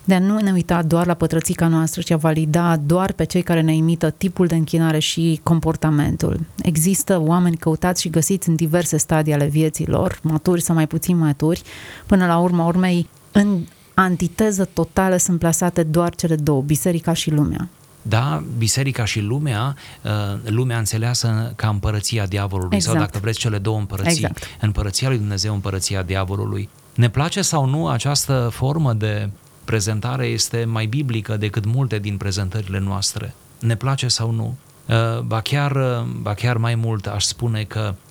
de 0.04 0.14
a 0.14 0.20
nu 0.20 0.40
ne 0.40 0.52
uita 0.52 0.82
doar 0.82 1.06
la 1.06 1.14
pătrățica 1.14 1.68
noastră, 1.68 2.02
ci 2.02 2.12
a 2.12 2.18
valida 2.18 2.78
doar 2.78 3.12
pe 3.12 3.24
cei 3.24 3.42
care 3.42 3.62
ne 3.62 3.76
imită 3.76 4.10
tipul 4.10 4.48
de 4.48 4.56
închinare 4.56 5.00
și 5.00 5.40
comportamentul. 5.44 6.40
Există 6.64 7.22
oameni 7.22 7.58
căutați 7.58 8.02
și 8.02 8.10
găsiți 8.10 8.50
în 8.50 8.56
diverse 8.56 8.98
stadii 8.98 9.34
ale 9.34 9.46
vieții 9.46 9.88
lor, 9.88 10.20
maturi 10.24 10.62
sau 10.62 10.76
mai 10.76 10.88
puțin 10.88 11.18
maturi, 11.18 11.62
până 12.06 12.26
la 12.26 12.38
urma 12.38 12.66
urmei, 12.66 13.10
în 13.32 13.60
antiteză 13.94 14.70
totală 14.74 15.18
sunt 15.18 15.40
plasate 15.40 15.84
doar 15.84 16.16
cele 16.16 16.36
două, 16.36 16.62
biserica 16.62 17.14
și 17.14 17.32
lumea. 17.32 17.70
Da, 18.02 18.44
biserica 18.58 19.06
și 19.06 19.20
lumea, 19.20 19.76
uh, 20.02 20.12
lumea 20.44 20.78
înțeleasă 20.78 21.54
ca 21.56 21.70
împărăția 21.70 22.26
diavolului 22.26 22.76
exact. 22.76 22.96
sau 22.96 23.06
dacă 23.06 23.20
vreți 23.22 23.40
cele 23.40 23.58
două 23.58 23.78
împărății, 23.78 24.24
exact. 24.24 24.48
împărăția 24.62 25.08
lui 25.08 25.18
Dumnezeu, 25.18 25.54
împărăția 25.54 26.02
diavolului. 26.02 26.70
Ne 26.96 27.10
place 27.10 27.42
sau 27.42 27.66
nu 27.66 27.88
această 27.88 28.50
formă 28.52 28.94
de 28.94 29.30
prezentare 29.66 30.26
este 30.26 30.66
mai 30.66 30.86
biblică 30.86 31.38
decât 31.38 31.66
multe 31.66 32.00
din 32.00 32.18
prezentările 32.18 32.80
noastre. 32.80 33.34
Ne 33.60 33.76
place 33.76 34.08
sau 34.08 34.32
nu? 34.32 34.56
Uh, 34.86 35.20
ba 35.20 35.42
chiar, 35.42 35.72
uh, 35.72 36.04
ba 36.22 36.34
chiar 36.34 36.58
mai 36.58 36.76
mult 36.76 37.08
aș 37.08 37.24
spune 37.24 37.64
că 37.64 37.80
Uh, 37.80 37.90
uh, 37.90 38.11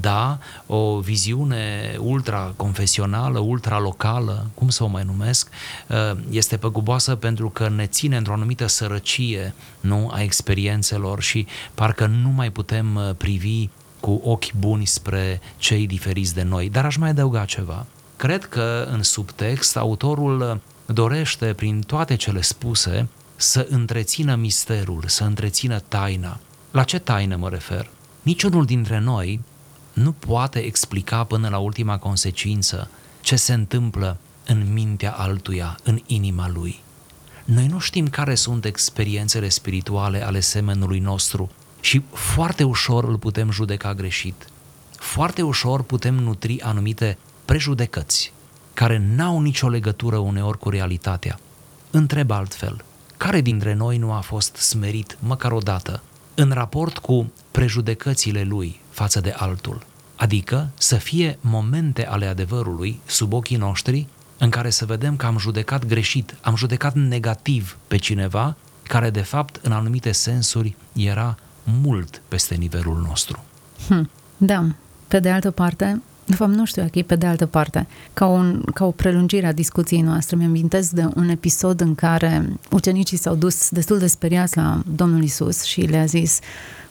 da, 0.00 0.38
o 0.66 0.98
viziune 0.98 1.96
ultra-confesională, 1.98 3.38
ultra-locală, 3.38 4.46
cum 4.54 4.68
să 4.68 4.84
o 4.84 4.86
mai 4.86 5.02
numesc, 5.04 5.48
uh, 5.86 6.18
este 6.30 6.56
păguboasă 6.56 7.14
pentru 7.14 7.50
că 7.50 7.68
ne 7.68 7.86
ține 7.86 8.16
într-o 8.16 8.32
anumită 8.32 8.66
sărăcie 8.66 9.54
nu, 9.80 10.10
a 10.12 10.22
experiențelor 10.22 11.22
și 11.22 11.46
parcă 11.74 12.06
nu 12.06 12.28
mai 12.28 12.50
putem 12.50 13.14
privi 13.16 13.68
cu 14.00 14.20
ochi 14.24 14.52
buni 14.52 14.84
spre 14.84 15.40
cei 15.56 15.86
diferiți 15.86 16.34
de 16.34 16.42
noi. 16.42 16.68
Dar 16.68 16.84
aș 16.84 16.96
mai 16.96 17.08
adăuga 17.08 17.44
ceva. 17.44 17.86
Cred 18.16 18.44
că 18.44 18.88
în 18.90 19.02
subtext 19.02 19.76
autorul 19.76 20.60
dorește 20.86 21.52
prin 21.52 21.80
toate 21.80 22.14
cele 22.14 22.40
spuse 22.40 23.08
să 23.36 23.66
întrețină 23.70 24.34
misterul, 24.34 25.04
să 25.06 25.24
întrețină 25.24 25.78
taina. 25.88 26.40
La 26.70 26.82
ce 26.82 26.98
taină 26.98 27.36
mă 27.36 27.48
refer? 27.48 27.90
Niciunul 28.22 28.64
dintre 28.64 28.98
noi 28.98 29.40
nu 29.92 30.12
poate 30.12 30.58
explica 30.58 31.24
până 31.24 31.48
la 31.48 31.58
ultima 31.58 31.98
consecință 31.98 32.90
ce 33.20 33.36
se 33.36 33.52
întâmplă 33.52 34.16
în 34.46 34.72
mintea 34.72 35.12
altuia, 35.12 35.78
în 35.82 36.00
inima 36.06 36.48
lui. 36.48 36.82
Noi 37.44 37.66
nu 37.66 37.78
știm 37.78 38.08
care 38.08 38.34
sunt 38.34 38.64
experiențele 38.64 39.48
spirituale 39.48 40.24
ale 40.24 40.40
semenului 40.40 40.98
nostru 40.98 41.50
și 41.80 42.02
foarte 42.12 42.62
ușor 42.62 43.04
îl 43.04 43.18
putem 43.18 43.50
judeca 43.50 43.94
greșit. 43.94 44.46
Foarte 44.98 45.42
ușor 45.42 45.82
putem 45.82 46.14
nutri 46.14 46.60
anumite 46.60 47.18
prejudecăți 47.44 48.32
care 48.74 49.02
n-au 49.14 49.40
nicio 49.40 49.68
legătură 49.68 50.16
uneori 50.16 50.58
cu 50.58 50.68
realitatea. 50.68 51.38
Întreb 51.90 52.30
altfel, 52.30 52.84
care 53.16 53.40
dintre 53.40 53.74
noi 53.74 53.98
nu 53.98 54.12
a 54.12 54.20
fost 54.20 54.56
smerit 54.56 55.16
măcar 55.20 55.52
o 55.52 55.58
dată 55.58 56.02
în 56.34 56.50
raport 56.50 56.98
cu 56.98 57.32
prejudecățile 57.50 58.42
lui 58.42 58.80
față 58.90 59.20
de 59.20 59.34
altul. 59.36 59.86
Adică 60.16 60.68
să 60.78 60.96
fie 60.96 61.38
momente 61.40 62.06
ale 62.06 62.26
adevărului 62.26 63.00
sub 63.06 63.32
ochii 63.32 63.56
noștri 63.56 64.06
în 64.38 64.50
care 64.50 64.70
să 64.70 64.84
vedem 64.84 65.16
că 65.16 65.26
am 65.26 65.38
judecat 65.38 65.84
greșit, 65.84 66.34
am 66.40 66.56
judecat 66.56 66.94
negativ 66.94 67.78
pe 67.88 67.96
cineva 67.96 68.56
care 68.82 69.10
de 69.10 69.20
fapt 69.20 69.60
în 69.62 69.72
anumite 69.72 70.12
sensuri 70.12 70.76
era 70.92 71.36
mult 71.82 72.22
peste 72.28 72.54
nivelul 72.54 73.04
nostru. 73.06 73.44
Hm, 73.88 74.10
da, 74.36 74.64
pe 75.08 75.20
de 75.20 75.30
altă 75.30 75.50
parte, 75.50 76.02
de 76.30 76.36
fapt, 76.36 76.52
nu 76.52 76.64
știu, 76.64 76.86
e 76.92 77.02
pe 77.02 77.16
de 77.16 77.26
altă 77.26 77.46
parte, 77.46 77.86
ca, 78.12 78.26
un, 78.26 78.62
ca 78.74 78.84
o 78.84 78.90
prelungire 78.90 79.46
a 79.46 79.52
discuției 79.52 80.00
noastre. 80.00 80.36
Mi-am 80.36 80.48
amintesc 80.48 80.90
de 80.90 81.08
un 81.14 81.28
episod 81.28 81.80
în 81.80 81.94
care 81.94 82.48
ucenicii 82.70 83.16
s-au 83.16 83.34
dus 83.34 83.68
destul 83.68 83.98
de 83.98 84.06
speriați 84.06 84.56
la 84.56 84.82
Domnul 84.94 85.22
Isus 85.22 85.62
și 85.62 85.80
le-a 85.80 86.04
zis 86.04 86.38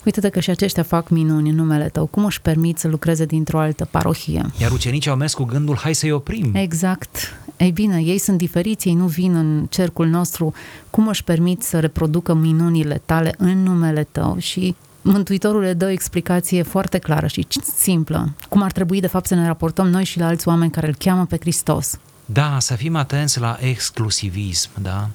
uite 0.06 0.30
că 0.30 0.40
și 0.40 0.50
aceștia 0.50 0.84
fac 0.84 1.10
minuni 1.10 1.50
în 1.50 1.56
numele 1.56 1.90
tău, 1.90 2.06
cum 2.06 2.26
își 2.26 2.42
permit 2.42 2.78
să 2.78 2.88
lucreze 2.88 3.26
dintr-o 3.26 3.60
altă 3.60 3.88
parohie? 3.92 4.46
Iar 4.58 4.72
ucenicii 4.72 5.12
au 5.12 5.18
mers 5.18 5.34
cu 5.34 5.44
gândul, 5.44 5.76
hai 5.76 5.94
să-i 5.94 6.12
oprim. 6.12 6.52
Exact. 6.54 7.18
Ei 7.58 7.72
bine, 7.72 8.02
ei 8.02 8.18
sunt 8.18 8.38
diferiți, 8.38 8.88
ei 8.88 8.94
nu 8.94 9.06
vin 9.06 9.36
în 9.36 9.66
cercul 9.70 10.08
nostru, 10.08 10.54
cum 10.90 11.08
își 11.08 11.24
permit 11.24 11.62
să 11.62 11.80
reproducă 11.80 12.34
minunile 12.34 13.02
tale 13.06 13.34
în 13.38 13.64
numele 13.64 14.08
tău 14.12 14.38
și 14.38 14.76
Mântuitorul 15.02 15.62
le 15.62 15.74
dă 15.74 15.86
o 15.86 15.90
explicație 15.90 16.62
foarte 16.62 16.98
clară 16.98 17.28
și 17.28 17.48
simplă, 17.78 18.34
cum 18.50 18.62
ar 18.62 18.72
trebui 18.72 19.00
de 19.00 19.08
fapt 19.08 19.28
să 19.28 19.36
ne 19.36 19.46
raportăm 19.46 19.88
noi 19.90 20.04
și 20.04 20.20
la 20.20 20.26
alți 20.26 20.48
oameni 20.48 20.72
care 20.72 20.88
îl 20.88 20.96
cheamă 20.96 21.26
pe 21.26 21.38
Hristos. 21.40 22.00
Da, 22.26 22.60
să 22.60 22.76
fim 22.76 22.96
atenți 22.96 23.40
la 23.40 23.58
exclusivism, 23.60 24.70
da? 24.82 25.10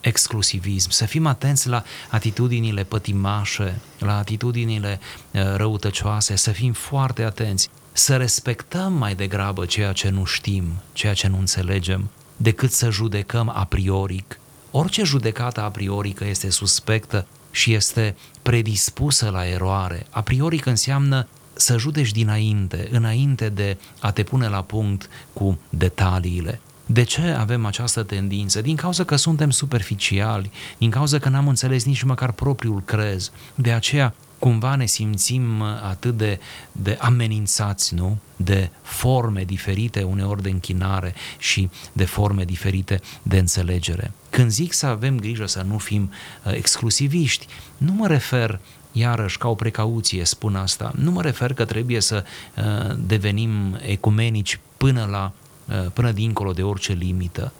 Exclusivism, 0.00 0.90
să 0.90 1.04
fim 1.04 1.26
atenți 1.26 1.68
la 1.68 1.82
atitudinile 2.10 2.82
pătimașe, 2.82 3.80
la 3.98 4.18
atitudinile 4.18 5.00
uh, 5.30 5.40
răutăcioase, 5.56 6.36
să 6.36 6.50
fim 6.50 6.72
foarte 6.72 7.22
atenți, 7.22 7.68
să 7.92 8.16
respectăm 8.16 8.92
mai 8.92 9.14
degrabă 9.14 9.64
ceea 9.64 9.92
ce 9.92 10.08
nu 10.08 10.24
știm, 10.24 10.64
ceea 10.92 11.14
ce 11.14 11.28
nu 11.28 11.38
înțelegem, 11.38 12.10
decât 12.36 12.72
să 12.72 12.90
judecăm 12.90 13.52
a 13.54 13.64
prioric. 13.64 14.38
Orice 14.70 15.04
judecată 15.04 15.62
a 15.62 15.68
priorică 15.68 16.24
este 16.24 16.50
suspectă 16.50 17.26
și 17.50 17.74
este 17.74 18.16
predispusă 18.42 19.28
la 19.28 19.46
eroare. 19.46 20.06
A 20.10 20.20
priori 20.20 20.58
că 20.58 20.68
înseamnă 20.68 21.26
să 21.52 21.78
judeci 21.78 22.12
dinainte, 22.12 22.88
înainte 22.90 23.48
de 23.48 23.76
a 24.00 24.10
te 24.10 24.22
pune 24.22 24.48
la 24.48 24.62
punct 24.62 25.08
cu 25.32 25.58
detaliile. 25.68 26.60
De 26.86 27.02
ce 27.02 27.20
avem 27.20 27.66
această 27.66 28.02
tendință? 28.02 28.60
Din 28.60 28.76
cauza 28.76 29.04
că 29.04 29.16
suntem 29.16 29.50
superficiali, 29.50 30.50
din 30.78 30.90
cauza 30.90 31.18
că 31.18 31.28
n-am 31.28 31.48
înțeles 31.48 31.84
nici 31.84 32.02
măcar 32.02 32.32
propriul 32.32 32.82
crez. 32.84 33.30
De 33.54 33.72
aceea 33.72 34.14
cumva 34.40 34.74
ne 34.74 34.86
simțim 34.86 35.62
atât 35.62 36.16
de, 36.16 36.40
de 36.72 36.98
amenințați, 37.00 37.94
nu? 37.94 38.18
De 38.36 38.70
forme 38.82 39.44
diferite 39.44 40.02
uneori 40.02 40.42
de 40.42 40.50
închinare 40.50 41.14
și 41.38 41.70
de 41.92 42.04
forme 42.04 42.44
diferite 42.44 43.00
de 43.22 43.38
înțelegere. 43.38 44.12
Când 44.30 44.50
zic 44.50 44.72
să 44.72 44.86
avem 44.86 45.18
grijă 45.18 45.46
să 45.46 45.62
nu 45.62 45.78
fim 45.78 46.12
uh, 46.44 46.54
exclusiviști, 46.54 47.46
nu 47.76 47.92
mă 47.92 48.06
refer 48.06 48.60
iarăși 48.92 49.38
ca 49.38 49.48
o 49.48 49.54
precauție 49.54 50.24
spun 50.24 50.56
asta, 50.56 50.92
nu 50.96 51.10
mă 51.10 51.22
refer 51.22 51.52
că 51.52 51.64
trebuie 51.64 52.00
să 52.00 52.24
uh, 52.56 52.96
devenim 53.06 53.78
ecumenici 53.86 54.60
până 54.76 55.04
la 55.10 55.32
uh, 55.64 55.90
până 55.92 56.12
dincolo 56.12 56.52
de 56.52 56.62
orice 56.62 56.92
limită, 56.92 57.52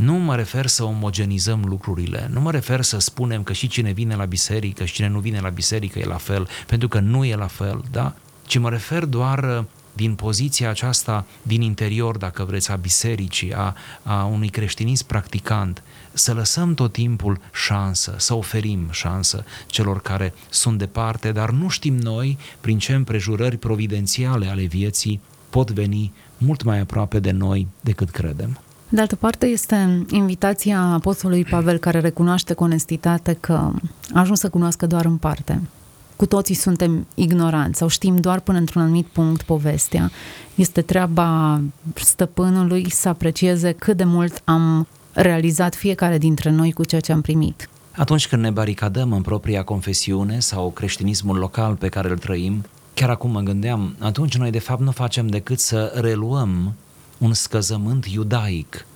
nu 0.00 0.14
mă 0.14 0.36
refer 0.36 0.66
să 0.66 0.84
omogenizăm 0.84 1.64
lucrurile, 1.64 2.28
nu 2.32 2.40
mă 2.40 2.50
refer 2.50 2.82
să 2.82 2.98
spunem 2.98 3.42
că 3.42 3.52
și 3.52 3.68
cine 3.68 3.92
vine 3.92 4.14
la 4.14 4.24
biserică 4.24 4.84
și 4.84 4.94
cine 4.94 5.08
nu 5.08 5.18
vine 5.18 5.40
la 5.40 5.48
biserică 5.48 5.98
e 5.98 6.04
la 6.04 6.16
fel, 6.16 6.48
pentru 6.66 6.88
că 6.88 7.00
nu 7.00 7.24
e 7.24 7.34
la 7.36 7.46
fel, 7.46 7.84
da? 7.90 8.14
Ci 8.46 8.58
mă 8.58 8.68
refer 8.68 9.04
doar 9.04 9.58
uh, 9.58 9.64
din 9.92 10.14
poziția 10.14 10.70
aceasta 10.70 11.26
din 11.42 11.60
interior, 11.60 12.16
dacă 12.16 12.44
vreți, 12.44 12.70
a 12.70 12.76
bisericii, 12.76 13.54
a, 13.54 13.76
a 14.02 14.24
unui 14.24 14.48
creștinism 14.48 15.06
practicant, 15.06 15.82
să 16.12 16.32
lăsăm 16.32 16.74
tot 16.74 16.92
timpul 16.92 17.40
șansă, 17.52 18.14
să 18.18 18.34
oferim 18.34 18.88
șansă 18.90 19.44
celor 19.66 20.00
care 20.00 20.34
sunt 20.50 20.78
departe, 20.78 21.32
dar 21.32 21.50
nu 21.50 21.68
știm 21.68 21.96
noi 21.96 22.38
prin 22.60 22.78
ce 22.78 22.94
împrejurări 22.94 23.56
providențiale 23.56 24.46
ale 24.46 24.62
vieții 24.62 25.20
pot 25.50 25.70
veni 25.70 26.12
mult 26.38 26.62
mai 26.62 26.78
aproape 26.78 27.18
de 27.18 27.30
noi 27.30 27.68
decât 27.80 28.10
credem. 28.10 28.58
De 28.92 29.00
altă 29.00 29.16
parte, 29.16 29.46
este 29.46 30.06
invitația 30.10 30.80
Apostolului 30.80 31.44
Pavel 31.44 31.78
care 31.78 32.00
recunoaște 32.00 32.54
cu 32.54 32.64
onestitate 32.64 33.36
că 33.40 33.52
a 33.52 33.72
ajuns 34.12 34.38
să 34.38 34.48
cunoască 34.48 34.86
doar 34.86 35.04
în 35.04 35.16
parte. 35.16 35.60
Cu 36.16 36.26
toții 36.26 36.54
suntem 36.54 37.06
ignoranți 37.14 37.78
sau 37.78 37.88
știm 37.88 38.16
doar 38.16 38.40
până 38.40 38.58
într-un 38.58 38.82
anumit 38.82 39.06
punct 39.06 39.42
povestea. 39.42 40.10
Este 40.54 40.82
treaba 40.82 41.60
stăpânului 41.94 42.90
să 42.90 43.08
aprecieze 43.08 43.72
cât 43.72 43.96
de 43.96 44.04
mult 44.04 44.42
am 44.44 44.86
realizat 45.12 45.74
fiecare 45.74 46.18
dintre 46.18 46.50
noi 46.50 46.72
cu 46.72 46.84
ceea 46.84 47.00
ce 47.00 47.12
am 47.12 47.20
primit. 47.20 47.68
Atunci 47.96 48.28
când 48.28 48.42
ne 48.42 48.50
baricadăm 48.50 49.12
în 49.12 49.22
propria 49.22 49.62
confesiune 49.62 50.40
sau 50.40 50.70
creștinismul 50.70 51.36
local 51.36 51.74
pe 51.74 51.88
care 51.88 52.10
îl 52.10 52.18
trăim, 52.18 52.64
chiar 52.94 53.10
acum 53.10 53.30
mă 53.30 53.40
gândeam, 53.40 53.96
atunci 53.98 54.36
noi 54.36 54.50
de 54.50 54.58
fapt 54.58 54.80
nu 54.80 54.90
facem 54.90 55.26
decât 55.26 55.58
să 55.58 55.92
reluăm 56.00 56.74
un 57.20 57.32
scăzământ 57.32 58.06
iudaic. 58.06 58.86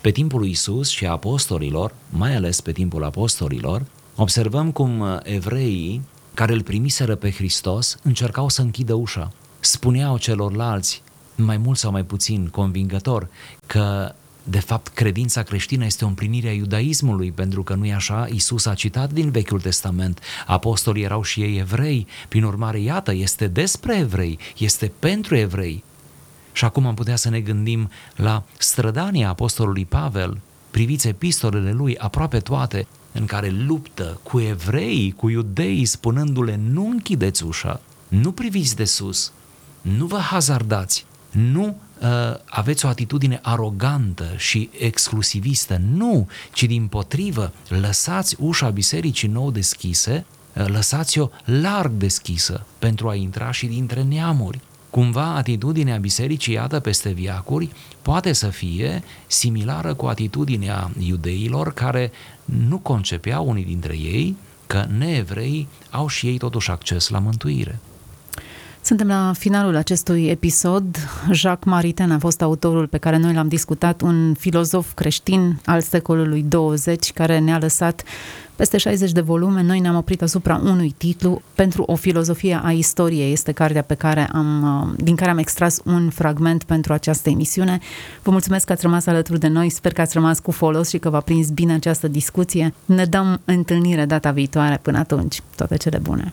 Pe 0.00 0.10
timpul 0.10 0.38
lui 0.40 0.50
Isus 0.50 0.88
și 0.88 1.06
a 1.06 1.10
apostolilor, 1.10 1.94
mai 2.10 2.34
ales 2.34 2.60
pe 2.60 2.72
timpul 2.72 3.04
apostolilor, 3.04 3.82
observăm 4.16 4.70
cum 4.70 5.20
evreii 5.22 6.02
care 6.34 6.52
îl 6.52 6.62
primiseră 6.62 7.14
pe 7.14 7.30
Hristos 7.30 7.96
încercau 8.02 8.48
să 8.48 8.60
închidă 8.60 8.94
ușa. 8.94 9.32
Spuneau 9.60 10.18
celorlalți, 10.18 11.02
mai 11.36 11.56
mult 11.56 11.78
sau 11.78 11.90
mai 11.90 12.04
puțin 12.04 12.48
convingător, 12.48 13.28
că 13.66 14.14
de 14.42 14.60
fapt, 14.60 14.88
credința 14.88 15.42
creștină 15.42 15.84
este 15.84 16.04
o 16.04 16.08
împlinire 16.08 16.48
a 16.48 16.52
iudaismului, 16.52 17.32
pentru 17.32 17.62
că 17.62 17.74
nu 17.74 17.86
e 17.86 17.94
așa, 17.94 18.26
Isus 18.32 18.66
a 18.66 18.74
citat 18.74 19.12
din 19.12 19.30
Vechiul 19.30 19.60
Testament, 19.60 20.20
apostolii 20.46 21.02
erau 21.02 21.22
și 21.22 21.40
ei 21.40 21.58
evrei, 21.58 22.06
prin 22.28 22.42
urmare, 22.42 22.80
iată, 22.80 23.14
este 23.14 23.46
despre 23.46 23.98
evrei, 23.98 24.38
este 24.58 24.92
pentru 24.98 25.36
evrei. 25.36 25.84
Și 26.52 26.64
acum 26.64 26.86
am 26.86 26.94
putea 26.94 27.16
să 27.16 27.30
ne 27.30 27.40
gândim 27.40 27.90
la 28.16 28.42
strădania 28.58 29.28
apostolului 29.28 29.84
Pavel, 29.84 30.38
priviți 30.70 31.08
epistolele 31.08 31.72
lui, 31.72 31.96
aproape 31.96 32.38
toate, 32.38 32.86
în 33.12 33.24
care 33.24 33.48
luptă 33.48 34.20
cu 34.22 34.40
evrei, 34.40 35.14
cu 35.16 35.28
iudei, 35.28 35.84
spunându-le 35.84 36.60
nu 36.70 36.86
închideți 36.86 37.44
ușa, 37.44 37.80
nu 38.08 38.32
priviți 38.32 38.76
de 38.76 38.84
sus, 38.84 39.32
nu 39.80 40.06
vă 40.06 40.18
hazardați, 40.18 41.06
nu 41.30 41.76
uh, 41.98 42.08
aveți 42.44 42.84
o 42.84 42.88
atitudine 42.88 43.38
arogantă 43.42 44.34
și 44.36 44.70
exclusivistă, 44.78 45.80
nu, 45.92 46.28
ci 46.52 46.62
din 46.62 46.86
potrivă, 46.86 47.52
lăsați 47.68 48.36
ușa 48.38 48.70
bisericii 48.70 49.28
nou 49.28 49.50
deschise, 49.50 50.24
uh, 50.54 50.66
lăsați-o 50.66 51.28
larg 51.44 51.92
deschisă 51.92 52.66
pentru 52.78 53.08
a 53.08 53.14
intra 53.14 53.50
și 53.50 53.66
dintre 53.66 54.02
neamuri. 54.02 54.60
Cumva 54.92 55.34
atitudinea 55.34 55.96
bisericii, 55.96 56.54
iată, 56.54 56.80
peste 56.80 57.10
viacuri, 57.10 57.70
poate 58.02 58.32
să 58.32 58.48
fie 58.48 59.02
similară 59.26 59.94
cu 59.94 60.06
atitudinea 60.06 60.90
iudeilor 60.98 61.72
care 61.74 62.10
nu 62.44 62.78
concepeau 62.78 63.48
unii 63.48 63.64
dintre 63.64 63.96
ei 63.96 64.36
că 64.66 64.86
neevrei 64.98 65.68
au 65.90 66.08
și 66.08 66.26
ei 66.26 66.38
totuși 66.38 66.70
acces 66.70 67.08
la 67.08 67.18
mântuire. 67.18 67.78
Suntem 68.84 69.06
la 69.06 69.32
finalul 69.38 69.76
acestui 69.76 70.26
episod. 70.26 70.84
Jacques 71.30 71.72
Maritain 71.72 72.10
a 72.10 72.18
fost 72.18 72.42
autorul 72.42 72.86
pe 72.86 72.98
care 72.98 73.16
noi 73.16 73.34
l-am 73.34 73.48
discutat, 73.48 74.00
un 74.00 74.34
filozof 74.34 74.92
creștin 74.94 75.60
al 75.64 75.80
secolului 75.80 76.42
20 76.42 77.12
care 77.12 77.38
ne-a 77.38 77.58
lăsat 77.58 78.02
peste 78.56 78.76
60 78.76 79.12
de 79.12 79.20
volume. 79.20 79.62
Noi 79.62 79.80
ne-am 79.80 79.96
oprit 79.96 80.22
asupra 80.22 80.60
unui 80.64 80.94
titlu 80.98 81.42
pentru 81.54 81.82
o 81.82 81.94
filozofie 81.94 82.60
a 82.62 82.72
istoriei. 82.72 83.32
Este 83.32 83.52
cartea 83.52 83.82
pe 83.82 83.94
care 83.94 84.28
am, 84.32 84.94
din 84.98 85.16
care 85.16 85.30
am 85.30 85.38
extras 85.38 85.80
un 85.84 86.10
fragment 86.10 86.64
pentru 86.64 86.92
această 86.92 87.30
emisiune. 87.30 87.78
Vă 88.22 88.30
mulțumesc 88.30 88.66
că 88.66 88.72
ați 88.72 88.82
rămas 88.82 89.06
alături 89.06 89.40
de 89.40 89.48
noi. 89.48 89.70
Sper 89.70 89.92
că 89.92 90.00
ați 90.00 90.14
rămas 90.14 90.38
cu 90.38 90.50
folos 90.50 90.88
și 90.88 90.98
că 90.98 91.10
v-a 91.10 91.20
prins 91.20 91.50
bine 91.50 91.72
această 91.72 92.08
discuție. 92.08 92.74
Ne 92.84 93.04
dăm 93.04 93.40
întâlnire 93.44 94.04
data 94.04 94.30
viitoare. 94.30 94.78
Până 94.82 94.98
atunci, 94.98 95.40
toate 95.56 95.76
cele 95.76 95.98
bune! 95.98 96.32